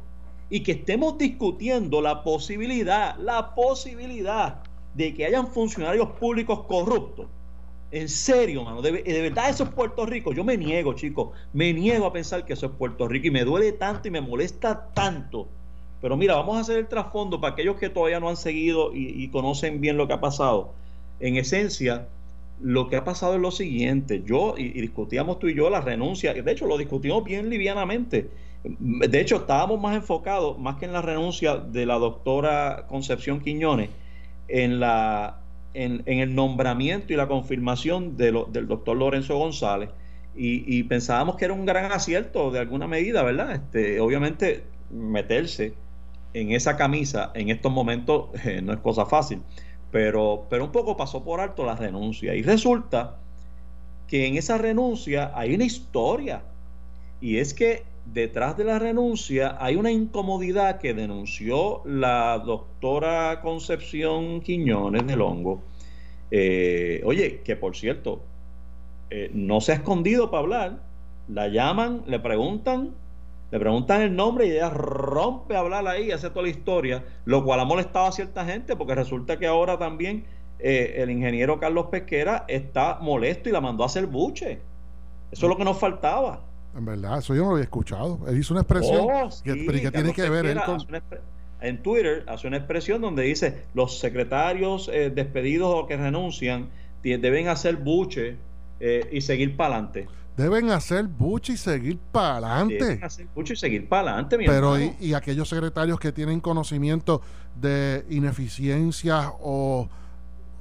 [0.49, 4.63] y que estemos discutiendo la posibilidad, la posibilidad
[4.95, 7.27] de que hayan funcionarios públicos corruptos
[7.95, 8.81] en serio, mano.
[8.81, 10.33] De, verdad eso es Puerto Rico.
[10.33, 11.29] Yo me niego, chicos.
[11.53, 13.27] Me niego a pensar que eso es Puerto Rico.
[13.27, 15.47] Y me duele tanto y me molesta tanto.
[16.01, 19.29] Pero mira, vamos a hacer el trasfondo para aquellos que todavía no han seguido y,
[19.29, 20.73] conocen bien lo que ha pasado.
[21.21, 22.09] En esencia,
[22.61, 24.23] lo que ha pasado es lo siguiente.
[24.25, 26.33] Yo, y, discutíamos tú y yo la renuncia.
[26.33, 28.29] De hecho, lo discutimos bien livianamente.
[28.65, 33.89] De hecho, estábamos más enfocados, más que en la renuncia de la doctora Concepción Quiñones,
[34.49, 35.44] en la
[35.75, 39.89] en, el nombramiento y la confirmación de del doctor Lorenzo González.
[40.37, 43.53] Y, pensábamos que era un gran acierto de alguna medida, ¿verdad?
[43.53, 45.73] Este, obviamente meterse
[46.33, 49.41] en esa camisa en estos momentos eh, no es cosa fácil,
[49.91, 52.35] pero, pero un poco pasó por alto la renuncia.
[52.35, 53.17] Y resulta
[54.07, 56.43] que en esa renuncia hay una historia.
[57.21, 64.41] Y es que detrás de la renuncia hay una incomodidad que denunció la doctora Concepción
[64.41, 65.61] Quiñones del Hongo.
[66.31, 68.21] Eh, oye, que por cierto,
[69.09, 70.79] eh, no se ha escondido para hablar.
[71.27, 72.91] La llaman, le preguntan,
[73.51, 77.43] le preguntan el nombre y ella rompe a hablar ahí, hace toda la historia, lo
[77.43, 80.25] cual ha molestado a cierta gente porque resulta que ahora también
[80.59, 84.59] eh, el ingeniero Carlos Pesquera está molesto y la mandó a hacer buche.
[85.31, 86.41] Eso es lo que nos faltaba.
[86.75, 88.19] En verdad, eso yo no lo había escuchado.
[88.27, 89.07] Él hizo una expresión.
[89.09, 89.53] Oh, que,
[89.91, 90.79] tiene que ver él con.?
[91.61, 96.69] En Twitter hace una expresión donde dice: los secretarios eh, despedidos o que renuncian
[97.01, 98.37] deben hacer buche
[98.79, 100.07] eh, y seguir para adelante.
[100.35, 102.83] Deben hacer buche y seguir para adelante.
[102.83, 107.21] Deben hacer buche y seguir para adelante, Pero, y aquellos secretarios que tienen conocimiento
[107.55, 109.87] de ineficiencias o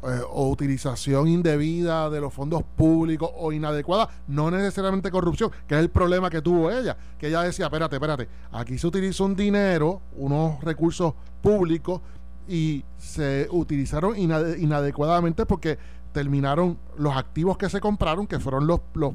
[0.06, 5.80] eh, o utilización indebida de los fondos públicos o inadecuada, no necesariamente corrupción, que es
[5.80, 10.02] el problema que tuvo ella, que ella decía, espérate, espérate, aquí se utilizó un dinero,
[10.16, 12.02] unos recursos públicos
[12.46, 15.78] y se utilizaron inadecuadamente porque
[16.12, 19.14] terminaron los activos que se compraron, que fueron los, los,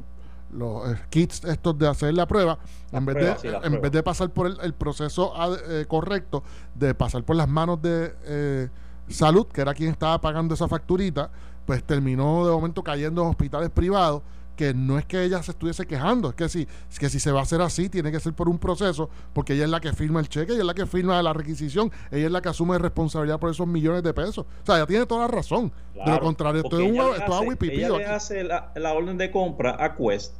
[0.52, 2.58] los eh, kits estos de hacer la prueba,
[2.90, 5.34] en, vez, de, en vez de pasar por el, proceso
[5.68, 6.42] eh, correcto,
[6.74, 8.68] de pasar por las manos de
[9.10, 11.30] Salud, que era quien estaba pagando esa facturita,
[11.66, 14.22] pues terminó de momento cayendo en hospitales privados
[14.60, 17.32] que no es que ella se estuviese quejando, es que si, es que si se
[17.32, 19.94] va a hacer así, tiene que ser por un proceso, porque ella es la que
[19.94, 22.76] firma el cheque, ella es la que firma la requisición, ella es la que asume
[22.76, 24.40] responsabilidad por esos millones de pesos.
[24.40, 25.72] O sea, ella tiene toda la razón.
[25.94, 29.96] de lo contrario, esto es, un, Ella le hace la, la, orden de compra a
[29.96, 30.34] Quest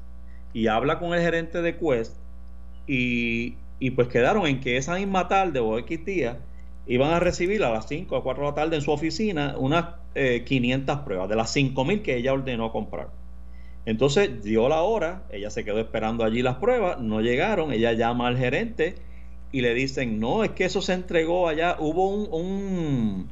[0.53, 2.15] y habla con el gerente de Quest
[2.87, 6.39] y, y pues quedaron en que esa misma tarde o X día
[6.91, 9.95] iban a recibir a las 5 o 4 de la tarde en su oficina unas
[10.15, 13.11] 500 eh, pruebas de las 5000 que ella ordenó comprar.
[13.87, 18.27] Entonces dio la hora, ella se quedó esperando allí las pruebas, no llegaron, ella llama
[18.27, 18.97] al gerente
[19.53, 23.29] y le dicen, no, es que eso se entregó allá, hubo un, un,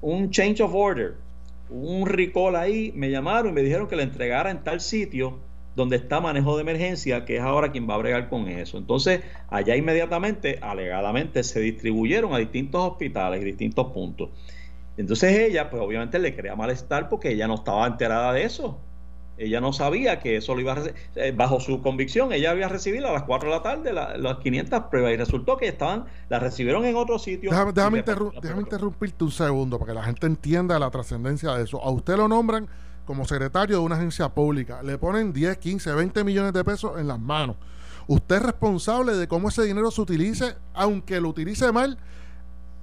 [0.00, 1.14] un change of order,
[1.70, 5.38] un recall ahí, me llamaron y me dijeron que le entregara en tal sitio
[5.76, 8.78] donde está manejo de emergencia, que es ahora quien va a bregar con eso.
[8.78, 14.30] Entonces, allá inmediatamente, alegadamente, se distribuyeron a distintos hospitales y distintos puntos.
[14.96, 18.78] Entonces ella, pues obviamente le crea malestar porque ella no estaba enterada de eso.
[19.38, 20.96] Ella no sabía que eso lo iba a recibir.
[21.14, 24.82] Eh, bajo su convicción, ella había recibido a las 4 de la tarde las 500
[24.90, 27.50] pruebas y resultó que estaban, las recibieron en otro sitio.
[27.50, 31.82] Déjame, déjame interrumpirte un segundo para que la gente entienda la trascendencia de eso.
[31.82, 32.68] A usted lo nombran
[33.04, 37.08] como secretario de una agencia pública, le ponen 10, 15, 20 millones de pesos en
[37.08, 37.56] las manos.
[38.06, 41.98] Usted es responsable de cómo ese dinero se utilice, aunque lo utilice mal,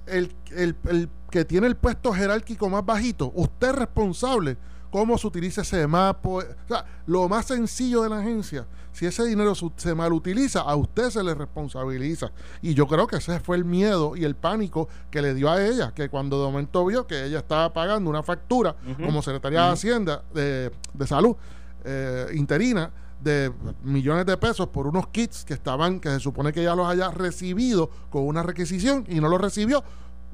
[0.06, 4.56] el, el, el que tiene el puesto jerárquico más bajito, usted es responsable
[4.90, 6.28] cómo se utiliza ese mapa.
[6.28, 10.74] O sea, lo más sencillo de la agencia, si ese dinero se mal utiliza, a
[10.74, 12.32] usted se le responsabiliza.
[12.62, 15.64] Y yo creo que ese fue el miedo y el pánico que le dio a
[15.64, 19.72] ella, que cuando de momento vio que ella estaba pagando una factura como Secretaría de
[19.72, 20.72] Hacienda de,
[21.06, 21.36] Salud
[21.84, 26.60] eh, interina de millones de pesos por unos kits que estaban, que se supone que
[26.60, 29.82] ella los haya recibido con una requisición y no los recibió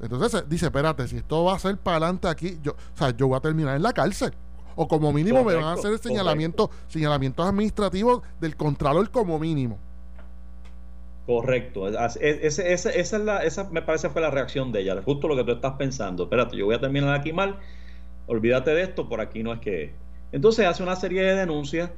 [0.01, 3.27] Entonces dice, espérate, si esto va a ser para adelante aquí, yo, o sea, yo
[3.27, 4.33] voy a terminar en la cárcel.
[4.75, 9.77] O como mínimo me van a hacer el señalamiento, señalamientos administrativos del contralor como mínimo.
[11.25, 11.87] Correcto.
[11.87, 15.01] esa, es la, esa me parece fue la reacción de ella.
[15.03, 16.23] Justo lo que tú estás pensando.
[16.23, 17.57] Espérate, yo voy a terminar aquí mal.
[18.27, 19.93] Olvídate de esto, por aquí no es que.
[20.31, 21.89] Entonces hace una serie de denuncias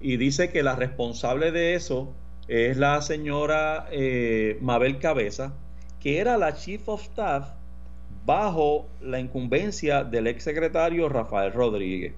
[0.00, 2.12] y dice que la responsable de eso
[2.48, 5.54] es la señora eh, Mabel Cabeza,
[6.00, 7.48] que era la Chief of Staff
[8.24, 12.14] bajo la incumbencia del ex secretario Rafael Rodríguez.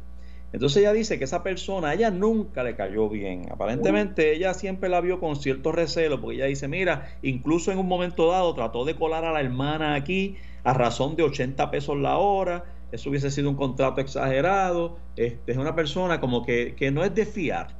[0.52, 3.46] Entonces ella dice que esa persona, ella nunca le cayó bien.
[3.50, 7.86] Aparentemente ella siempre la vio con cierto recelo, porque ella dice, mira, incluso en un
[7.86, 12.16] momento dado trató de colar a la hermana aquí a razón de 80 pesos la
[12.16, 12.64] hora.
[12.92, 14.96] Eso hubiese sido un contrato exagerado.
[15.16, 17.76] Este, es una persona como que, que no es de fiar,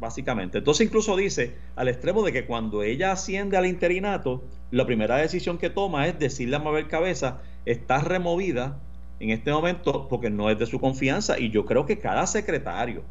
[0.00, 0.58] básicamente.
[0.58, 5.58] Entonces incluso dice al extremo de que cuando ella asciende al interinato, la primera decisión
[5.58, 8.80] que toma es decirle a Mabel Cabeza, está removida
[9.20, 13.02] en este momento porque no es de su confianza y yo creo que cada secretario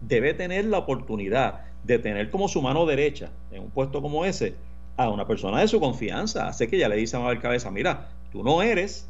[0.00, 4.54] debe tener la oportunidad de tener como su mano derecha en un puesto como ese
[4.96, 6.48] a una persona de su confianza.
[6.48, 9.08] Así que ya le dice a Mabel Cabeza, mira, tú no eres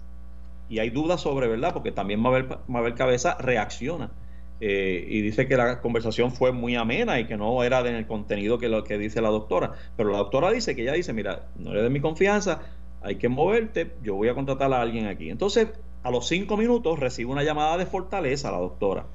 [0.69, 1.73] y hay dudas sobre, ¿verdad?
[1.73, 4.11] Porque también Mabel, Mabel Cabeza reacciona
[4.61, 8.59] eh, y dice que la conversación fue muy amena y que no era del contenido
[8.59, 9.73] que lo que dice la doctora.
[9.97, 12.61] Pero la doctora dice que ella dice, mira, no eres de mi confianza,
[13.03, 15.31] hay que moverte, yo voy a contratar a alguien aquí.
[15.31, 15.69] Entonces,
[16.03, 19.07] a los cinco minutos recibe una llamada de Fortaleza la doctora,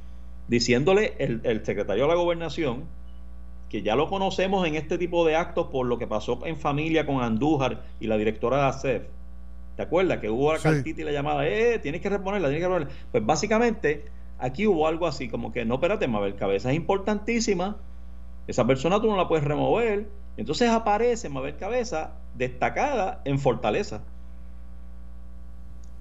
[0.48, 2.84] diciéndole el, secretario de la gobernación,
[3.70, 7.06] que ya lo conocemos en este tipo de actos por lo que pasó en familia
[7.06, 9.04] con Andújar y la directora de ASEF.
[9.76, 10.20] ¿Te acuerdas?
[10.20, 12.96] Que hubo la cartita y la llamada, eh, tienes que reponerla, tienes que reponerla.
[13.12, 14.06] Pues básicamente
[14.38, 17.78] aquí hubo algo así, como que no, espérate, Mabel Cabeza es importantísima,
[18.48, 20.08] esa persona tú no la puedes remover.
[20.38, 24.02] Entonces aparece Mabel Cabeza destacada en Fortaleza.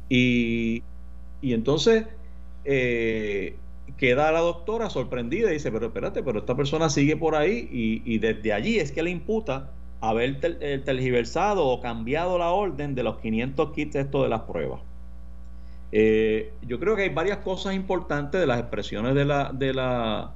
[0.09, 0.83] Y,
[1.43, 2.07] entonces
[2.65, 3.57] eh,
[3.97, 8.19] queda la doctora sorprendida y dice, pero espérate, pero esta persona sigue por ahí y,
[8.19, 13.19] desde allí es que le imputa haber eh, tergiversado o cambiado la orden de los
[13.19, 14.81] 500 kits esto de las pruebas.
[15.93, 20.33] Eh, yo creo que hay varias cosas importantes de las expresiones de la, de la,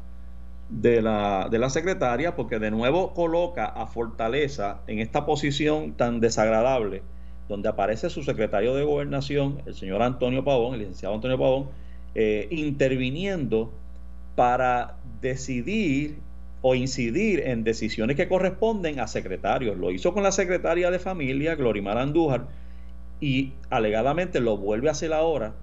[0.68, 6.20] de la, de la secretaria, porque de nuevo coloca a Fortaleza en esta posición tan
[6.20, 7.02] desagradable
[7.48, 11.68] donde aparece su secretario de gobernación, el señor Antonio Pavón, el licenciado Antonio Pavón,
[12.14, 13.72] eh, interviniendo
[14.36, 16.18] para decidir
[16.60, 19.78] o incidir en decisiones que corresponden a secretarios.
[19.78, 22.46] Lo hizo con la secretaria de familia, Glorimar Andújar,
[23.20, 25.54] y alegadamente lo vuelve a hacer ahora,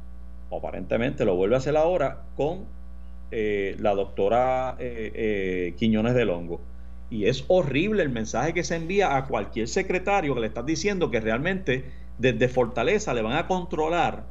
[0.50, 2.65] o aparentemente lo vuelve a hacer ahora con
[3.32, 6.62] eh, la doctora eh, Quiñones del Hongo.
[7.10, 11.12] Y es horrible el mensaje que se envía a cualquier secretario que le estás diciendo
[11.12, 11.86] que realmente
[12.18, 14.26] desde Fortaleza le van a controlar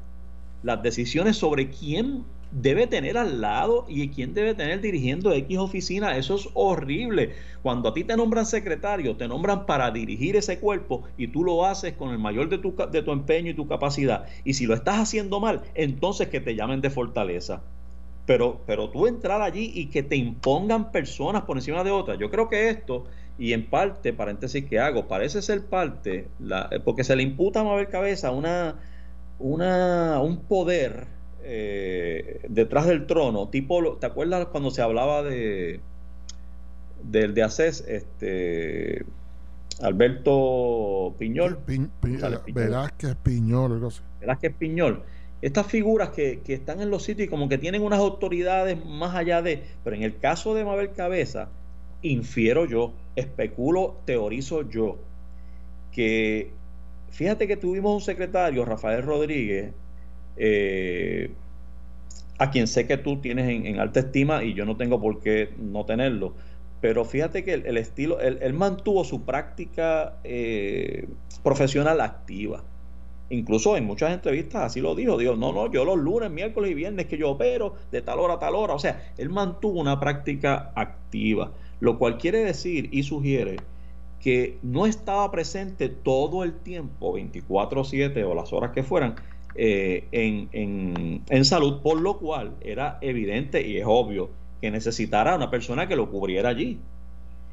[0.62, 6.16] las decisiones sobre quién debe tener al lado y quién debe tener dirigiendo X oficina.
[6.16, 7.34] Eso es horrible.
[7.62, 11.66] Cuando a ti te nombran secretario, te nombran para dirigir ese cuerpo y tú lo
[11.66, 14.26] haces con el mayor de tu, de tu empeño y tu capacidad.
[14.44, 17.62] Y si lo estás haciendo mal, entonces que te llamen de fortaleza.
[18.26, 22.30] Pero, pero tú entrar allí y que te impongan personas por encima de otras, yo
[22.30, 23.04] creo que esto,
[23.38, 27.64] y en parte, paréntesis que hago, parece ser parte, la, porque se le imputa a
[27.64, 28.76] Mabel Cabeza una,
[29.38, 31.06] una, un poder
[31.42, 35.80] eh, detrás del trono, tipo, ¿te acuerdas cuando se hablaba de
[37.02, 39.04] del de ACES, este
[39.82, 41.58] Alberto Piñol?
[41.58, 42.40] Piñol.
[42.54, 44.00] Velázquez Piñol, algo así.
[44.20, 45.02] Velázquez Piñol
[45.44, 49.42] estas figuras que, están en los sitios y como que tienen unas autoridades más allá
[49.42, 51.50] de, pero en el caso de Mabel Cabeza,
[52.00, 54.96] infiero yo, especulo, teorizo yo,
[55.92, 56.50] que
[57.10, 59.74] fíjate que tuvimos un secretario, Rafael Rodríguez,
[60.38, 61.30] eh,
[62.38, 65.50] a quien sé que tú tienes en, alta estima y yo no tengo por qué
[65.58, 66.32] no tenerlo,
[66.80, 71.06] pero fíjate que el, estilo, él, mantuvo su práctica eh,
[71.42, 72.64] profesional activa
[73.30, 76.74] Incluso en muchas entrevistas así lo dijo, dijo, no, no, yo los lunes, miércoles y
[76.74, 78.74] viernes que yo opero de tal hora a tal hora.
[78.74, 83.56] O sea, él mantuvo una práctica activa, lo cual quiere decir y sugiere
[84.20, 89.16] que no estaba presente todo el tiempo, 24/7 o las horas que fueran,
[89.54, 95.50] eh, en, en, salud, por lo cual era evidente y es obvio que necesitara una
[95.50, 96.78] persona que lo cubriera allí.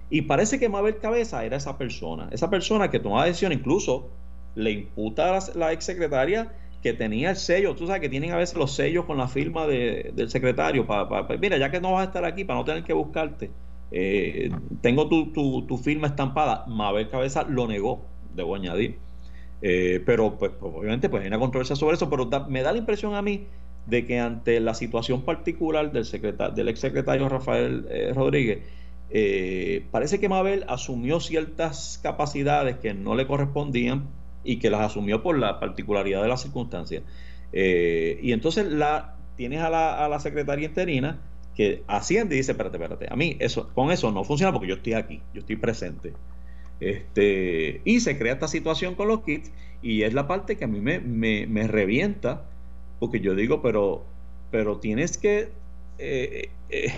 [0.09, 4.09] Y parece que Mabel Cabeza era esa persona, esa persona que tomaba decisión incluso
[4.55, 8.37] le imputa a la, ex secretaria que tenía el sello, tú sabes que tienen a
[8.37, 12.05] veces los sellos con la firma del secretario, para, mira, ya que no vas a
[12.05, 13.51] estar aquí, para no tener que buscarte,
[13.91, 14.49] eh,
[14.81, 16.65] tengo tu, tu, firma estampada.
[16.67, 18.97] Mabel Cabeza lo negó, debo añadir.
[19.61, 22.79] Eh, pero pues, pues, obviamente pues hay una controversia sobre eso, pero me da la
[22.79, 23.45] impresión a mí
[23.85, 28.59] de que ante la situación particular del, secretario, del exsecretario Rafael eh, Rodríguez,
[29.09, 34.07] eh, parece que Mabel asumió ciertas capacidades que no le correspondían
[34.43, 37.03] y que las asumió por la particularidad de las circunstancias.
[37.53, 41.19] y entonces la, tienes a la, a la secretaria interina
[41.55, 44.75] que asciende y dice, espérate, espérate, a mí eso, con eso no funciona porque yo
[44.75, 46.13] estoy aquí, yo estoy presente.
[46.79, 49.51] Este, y se crea esta situación con los kits
[49.83, 52.45] y es la parte que a mí me, me, revienta
[52.99, 54.03] porque yo digo, pero,
[54.49, 55.49] pero tienes que
[55.99, 56.93] eh, eh,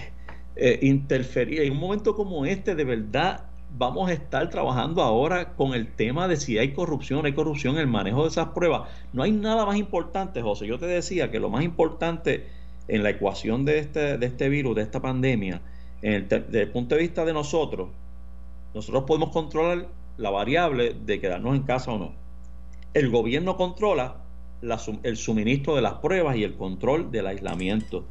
[0.55, 1.61] eh, interferir.
[1.61, 3.45] En un momento como este, de verdad,
[3.75, 7.81] vamos a estar trabajando ahora con el tema de si hay corrupción, hay corrupción en
[7.81, 8.89] el manejo de esas pruebas.
[9.13, 10.67] No hay nada más importante, José.
[10.67, 12.47] Yo te decía que lo más importante
[12.87, 15.61] en la ecuación de este, de este virus, de esta pandemia,
[16.01, 17.89] desde el punto de vista de nosotros,
[18.73, 22.11] nosotros podemos controlar la variable de quedarnos en casa o no.
[22.93, 24.17] El gobierno controla
[25.03, 28.05] el suministro de las pruebas y el control del aislamiento.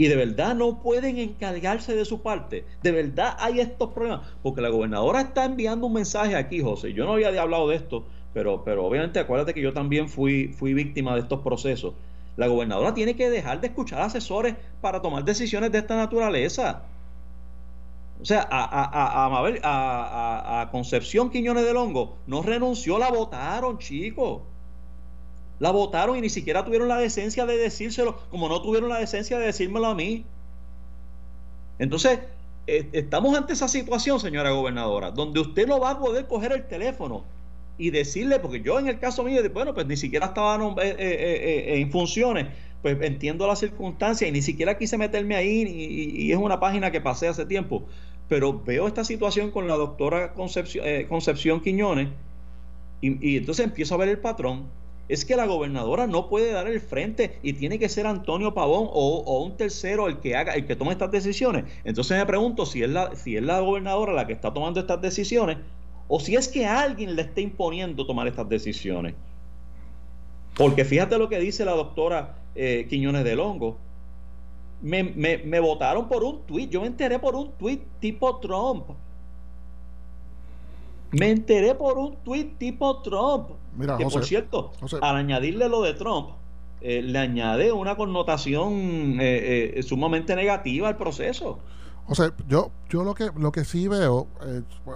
[0.00, 2.64] Y de verdad no pueden encargarse de su parte.
[2.82, 4.26] De verdad hay estos problemas.
[4.42, 6.94] Porque la gobernadora está enviando un mensaje aquí, José.
[6.94, 10.72] Yo no había hablado de esto, pero, pero obviamente acuérdate que yo también fui, fui
[10.72, 11.92] víctima de estos procesos.
[12.38, 16.84] La gobernadora tiene que dejar de escuchar asesores para tomar decisiones de esta naturaleza.
[18.22, 19.26] O sea, a, a,
[19.62, 24.40] a, a, Concepción Quiñones del Hongo no renunció, la votaron, chicos.
[25.60, 29.38] La votaron y ni siquiera tuvieron la decencia de decírselo, como no tuvieron la decencia
[29.38, 30.24] de decírmelo a mí.
[31.78, 32.18] Entonces,
[32.66, 36.66] eh, estamos ante esa situación, señora gobernadora, donde usted no va a poder coger el
[36.66, 37.24] teléfono
[37.80, 41.80] y decirle, porque yo en el caso mío, bueno, pues ni siquiera estaba eh, eh,
[41.80, 42.48] en funciones,
[42.82, 47.00] pues entiendo las circunstancias y ni siquiera quise meterme ahí y, es una página que
[47.00, 47.84] pasé hace tiempo,
[48.28, 52.08] pero veo esta situación con la doctora Concepción, eh, Concepción Quiñones
[53.00, 54.64] y, entonces empiezo a ver el patrón.
[55.10, 58.88] Es que la gobernadora no puede dar el frente y tiene que ser Antonio Pavón
[58.92, 61.64] o, un tercero el que haga, el que tome estas decisiones.
[61.82, 65.02] Entonces me pregunto si es la, si es la gobernadora la que está tomando estas
[65.02, 65.56] decisiones
[66.06, 69.14] o si es que alguien le está imponiendo tomar estas decisiones.
[70.54, 73.78] Porque fíjate lo que dice la doctora eh, Quiñones del Hongo.
[74.80, 76.68] Me, me, votaron por un tweet.
[76.68, 78.90] Yo me enteré por un tweet tipo Trump.
[81.12, 83.50] Me enteré por un tweet tipo Trump.
[83.76, 86.30] Mira, que por cierto, al añadirle lo de Trump,
[86.80, 91.58] eh, le añade una connotación eh, sumamente negativa al proceso.
[92.06, 94.26] O sea, yo, yo lo que lo que sí veo,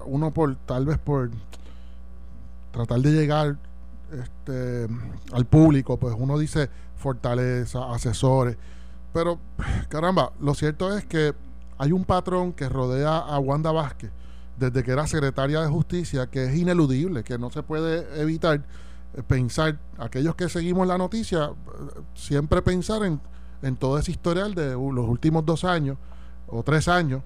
[0.07, 1.31] uno por tal vez por
[2.73, 3.57] tratar de llegar
[4.13, 4.89] este,
[5.33, 8.57] al público, pues uno dice fortaleza, asesores,
[9.13, 9.39] pero
[9.89, 11.33] caramba, lo cierto es que
[11.79, 14.11] hay un patrón que rodea a Wanda Vázquez
[14.57, 18.63] desde que era secretaria de justicia que es ineludible, que no se puede evitar
[19.15, 23.21] eh, pensar, aquellos que seguimos la noticia, eh, siempre pensar en,
[23.63, 25.97] en todo ese historial de los últimos dos años
[26.47, 27.23] o tres años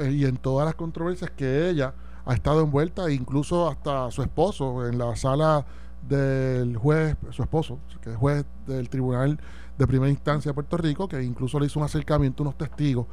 [0.00, 1.94] eh, y en todas las controversias que ella
[2.24, 5.64] ha estado envuelta, incluso hasta su esposo en la sala
[6.06, 9.40] del juez, su esposo, que es juez del Tribunal
[9.78, 13.06] de Primera Instancia de Puerto Rico, que incluso le hizo un acercamiento a unos testigos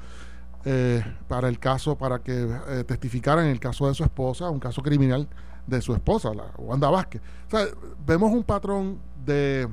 [0.68, 4.60] eh, para el caso, para que eh, testificaran en el caso de su esposa, un
[4.60, 5.28] caso criminal
[5.68, 7.22] de su esposa, la Wanda Vázquez.
[7.48, 7.68] O sea,
[8.06, 9.68] vemos un patrón de,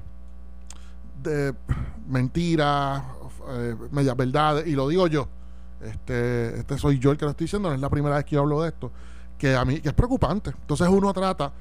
[1.22, 1.54] de
[2.06, 3.02] mentiras,
[3.48, 5.28] eh, medias verdades, y lo digo yo.
[5.80, 8.36] Este, este soy yo el que lo estoy diciendo, no es la primera vez que
[8.36, 8.92] yo hablo de esto,
[9.38, 10.50] que a mí que es preocupante.
[10.50, 11.52] Entonces uno trata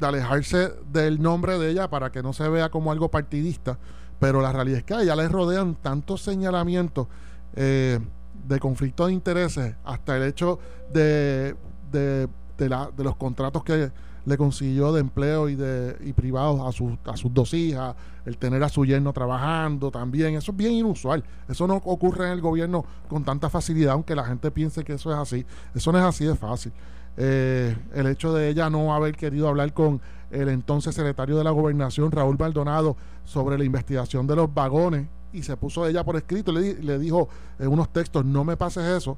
[0.00, 3.78] de alejarse del nombre de ella para que no se vea como algo partidista,
[4.18, 7.06] pero la realidad es que a ella le rodean tantos señalamientos
[7.54, 8.00] eh,
[8.46, 10.58] de conflicto de intereses, hasta el hecho
[10.92, 11.54] de,
[11.90, 13.90] de, la, de los contratos que
[14.24, 17.94] le consiguió de empleo y de y privados a, sus a sus dos hijas,
[18.26, 21.24] el tener a su yerno trabajando también, eso es bien inusual.
[21.48, 25.10] Eso no ocurre en el gobierno con tanta facilidad, aunque la gente piense que eso
[25.10, 25.46] es así.
[25.74, 26.72] Eso no es así de fácil.
[27.16, 31.50] Eh, el hecho de ella no haber querido hablar con el entonces secretario de la
[31.50, 36.52] gobernación, Raúl Maldonado, sobre la investigación de los vagones y se puso ella por escrito,
[36.52, 39.16] le, le dijo en unos textos, no me pases eso,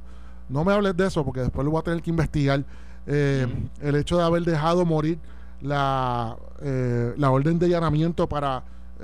[0.48, 2.64] no me hables de eso porque después lo voy a tener que investigar.
[3.06, 3.46] Eh,
[3.80, 5.18] el hecho de haber dejado morir
[5.62, 8.62] la, eh, la orden de allanamiento para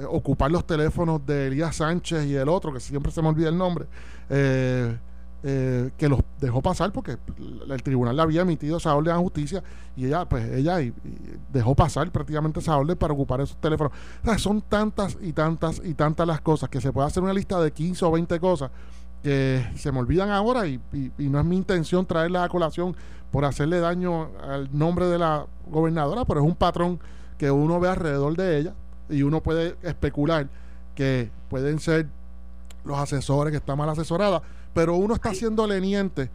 [0.09, 3.57] ocupar los teléfonos de Elías Sánchez y el otro, que siempre se me olvida el
[3.57, 3.86] nombre,
[4.28, 4.96] eh,
[5.43, 7.18] que los dejó pasar porque
[7.68, 9.62] el tribunal le había emitido esa orden de justicia
[9.97, 10.78] y ella, pues ella
[11.53, 13.93] dejó pasar prácticamente esa orden para ocupar esos teléfonos.
[14.39, 17.70] son tantas y tantas y tantas las cosas que se puede hacer una lista de
[17.70, 18.70] 15 o 20 cosas
[19.22, 20.80] que se me olvidan ahora y,
[21.18, 22.97] no es mi intención traerla a colación
[23.30, 27.01] por hacerle daño al nombre de la gobernadora, pero es un patrón
[27.37, 28.74] que uno ve alrededor de ella
[29.09, 30.49] y uno puede especular
[30.95, 32.07] que pueden ser
[32.84, 34.43] los asesores que está mal asesorada,
[34.77, 36.29] pero uno está siendo leniente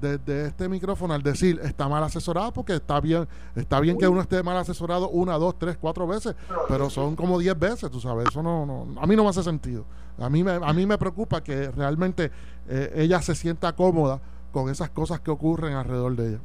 [0.00, 3.26] desde este micrófono al decir está mal asesorada porque está bien
[3.56, 6.36] está bien que uno esté mal asesorado una, dos, tres, cuatro veces,
[6.68, 9.42] pero son como diez veces, tú sabes, eso no, no a mí no me hace
[9.42, 9.84] sentido.
[10.16, 12.30] A mí me, a mí me preocupa que realmente
[12.68, 14.20] eh, ella se sienta cómoda
[14.52, 16.40] con esas cosas que ocurren alrededor de ella.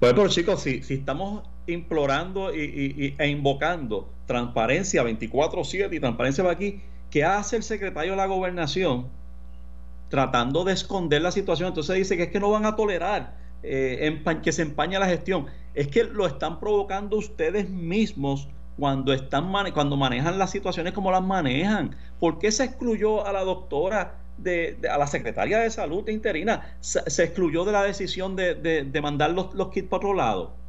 [0.00, 6.56] Pues, pero chicos, si, si estamos implorando y, e invocando transparencia 24/7 y transparencia para
[6.56, 9.21] aquí, ¿qué hace el secretario de la gobernación
[10.12, 11.68] tratando de esconder la situación?
[11.68, 15.46] Entonces dice que es que no van a tolerar eh, que se empañe la gestión.
[15.72, 18.46] Es que lo están provocando ustedes mismos
[18.76, 21.96] cuando están cuando manejan las situaciones como las manejan.
[22.20, 26.76] ¿Por qué se excluyó a la doctora de, a la secretaria de salud interina?
[26.80, 30.62] Se, excluyó de la decisión de, mandar los, los kits para otro lado.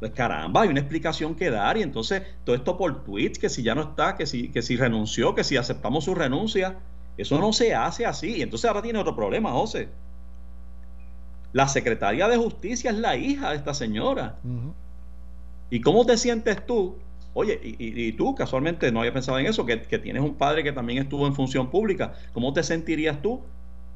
[0.00, 3.62] Pues caramba, hay una explicación que dar y entonces todo esto por tweets, que si
[3.62, 6.76] ya no está, que si, que si renunció, que si aceptamos su renuncia,
[7.16, 8.36] eso no se hace así.
[8.36, 9.88] Y entonces ahora tiene otro problema, José.
[11.52, 14.38] La secretaria de justicia es la hija de esta señora.
[15.70, 16.96] ¿Y cómo te sientes tú
[17.34, 21.00] Oye, y, tú casualmente no había pensado en eso, que, tienes un padre que también
[21.00, 22.14] estuvo en función pública.
[22.32, 23.42] ¿Cómo te sentirías tú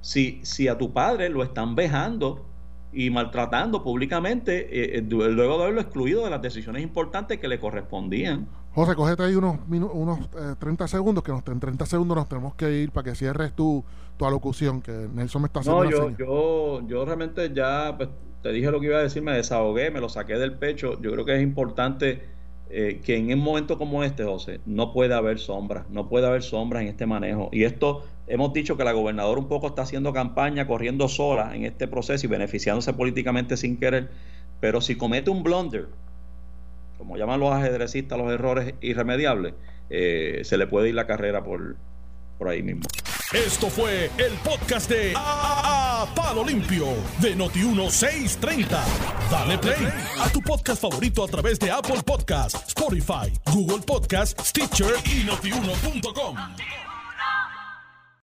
[0.00, 2.44] si, si a tu padre lo están vejando
[2.92, 7.60] y maltratando públicamente eh, eh, luego de haberlo excluido de las decisiones importantes que le
[7.60, 8.48] correspondían?
[8.78, 12.54] José, cógete ahí unos, unos 30 eh, segundos, que nos, en 30 segundos nos tenemos
[12.54, 13.84] que ir para que cierres tu,
[14.16, 15.82] tu alocución, que Nelson me está haciendo.
[15.82, 18.08] No, yo, yo, yo realmente ya pues,
[18.40, 20.96] te dije lo que iba a decir, me desahogué, me lo saqué del pecho.
[21.00, 22.22] Yo creo que es importante
[22.70, 26.44] eh, que en un momento como este, José, no puede haber sombras, no puede haber
[26.44, 27.48] sombras en este manejo.
[27.50, 31.64] Y esto, hemos dicho que la gobernadora un poco está haciendo campaña, corriendo sola en
[31.64, 34.10] este proceso y beneficiándose políticamente sin querer,
[34.60, 35.88] pero si comete un blunder,
[36.98, 39.54] como llaman los ajedrecistas los errores irremediables,
[39.88, 41.76] eh, se le puede ir la carrera por,
[42.36, 42.82] por ahí mismo.
[43.32, 46.86] Esto fue el podcast de a, Palo Limpio
[47.20, 48.68] de Noti1630.
[49.30, 49.88] Dale play
[50.18, 56.36] a tu podcast favorito a través de Apple Podcasts, Spotify, Google Podcasts, Stitcher y notiuno.com.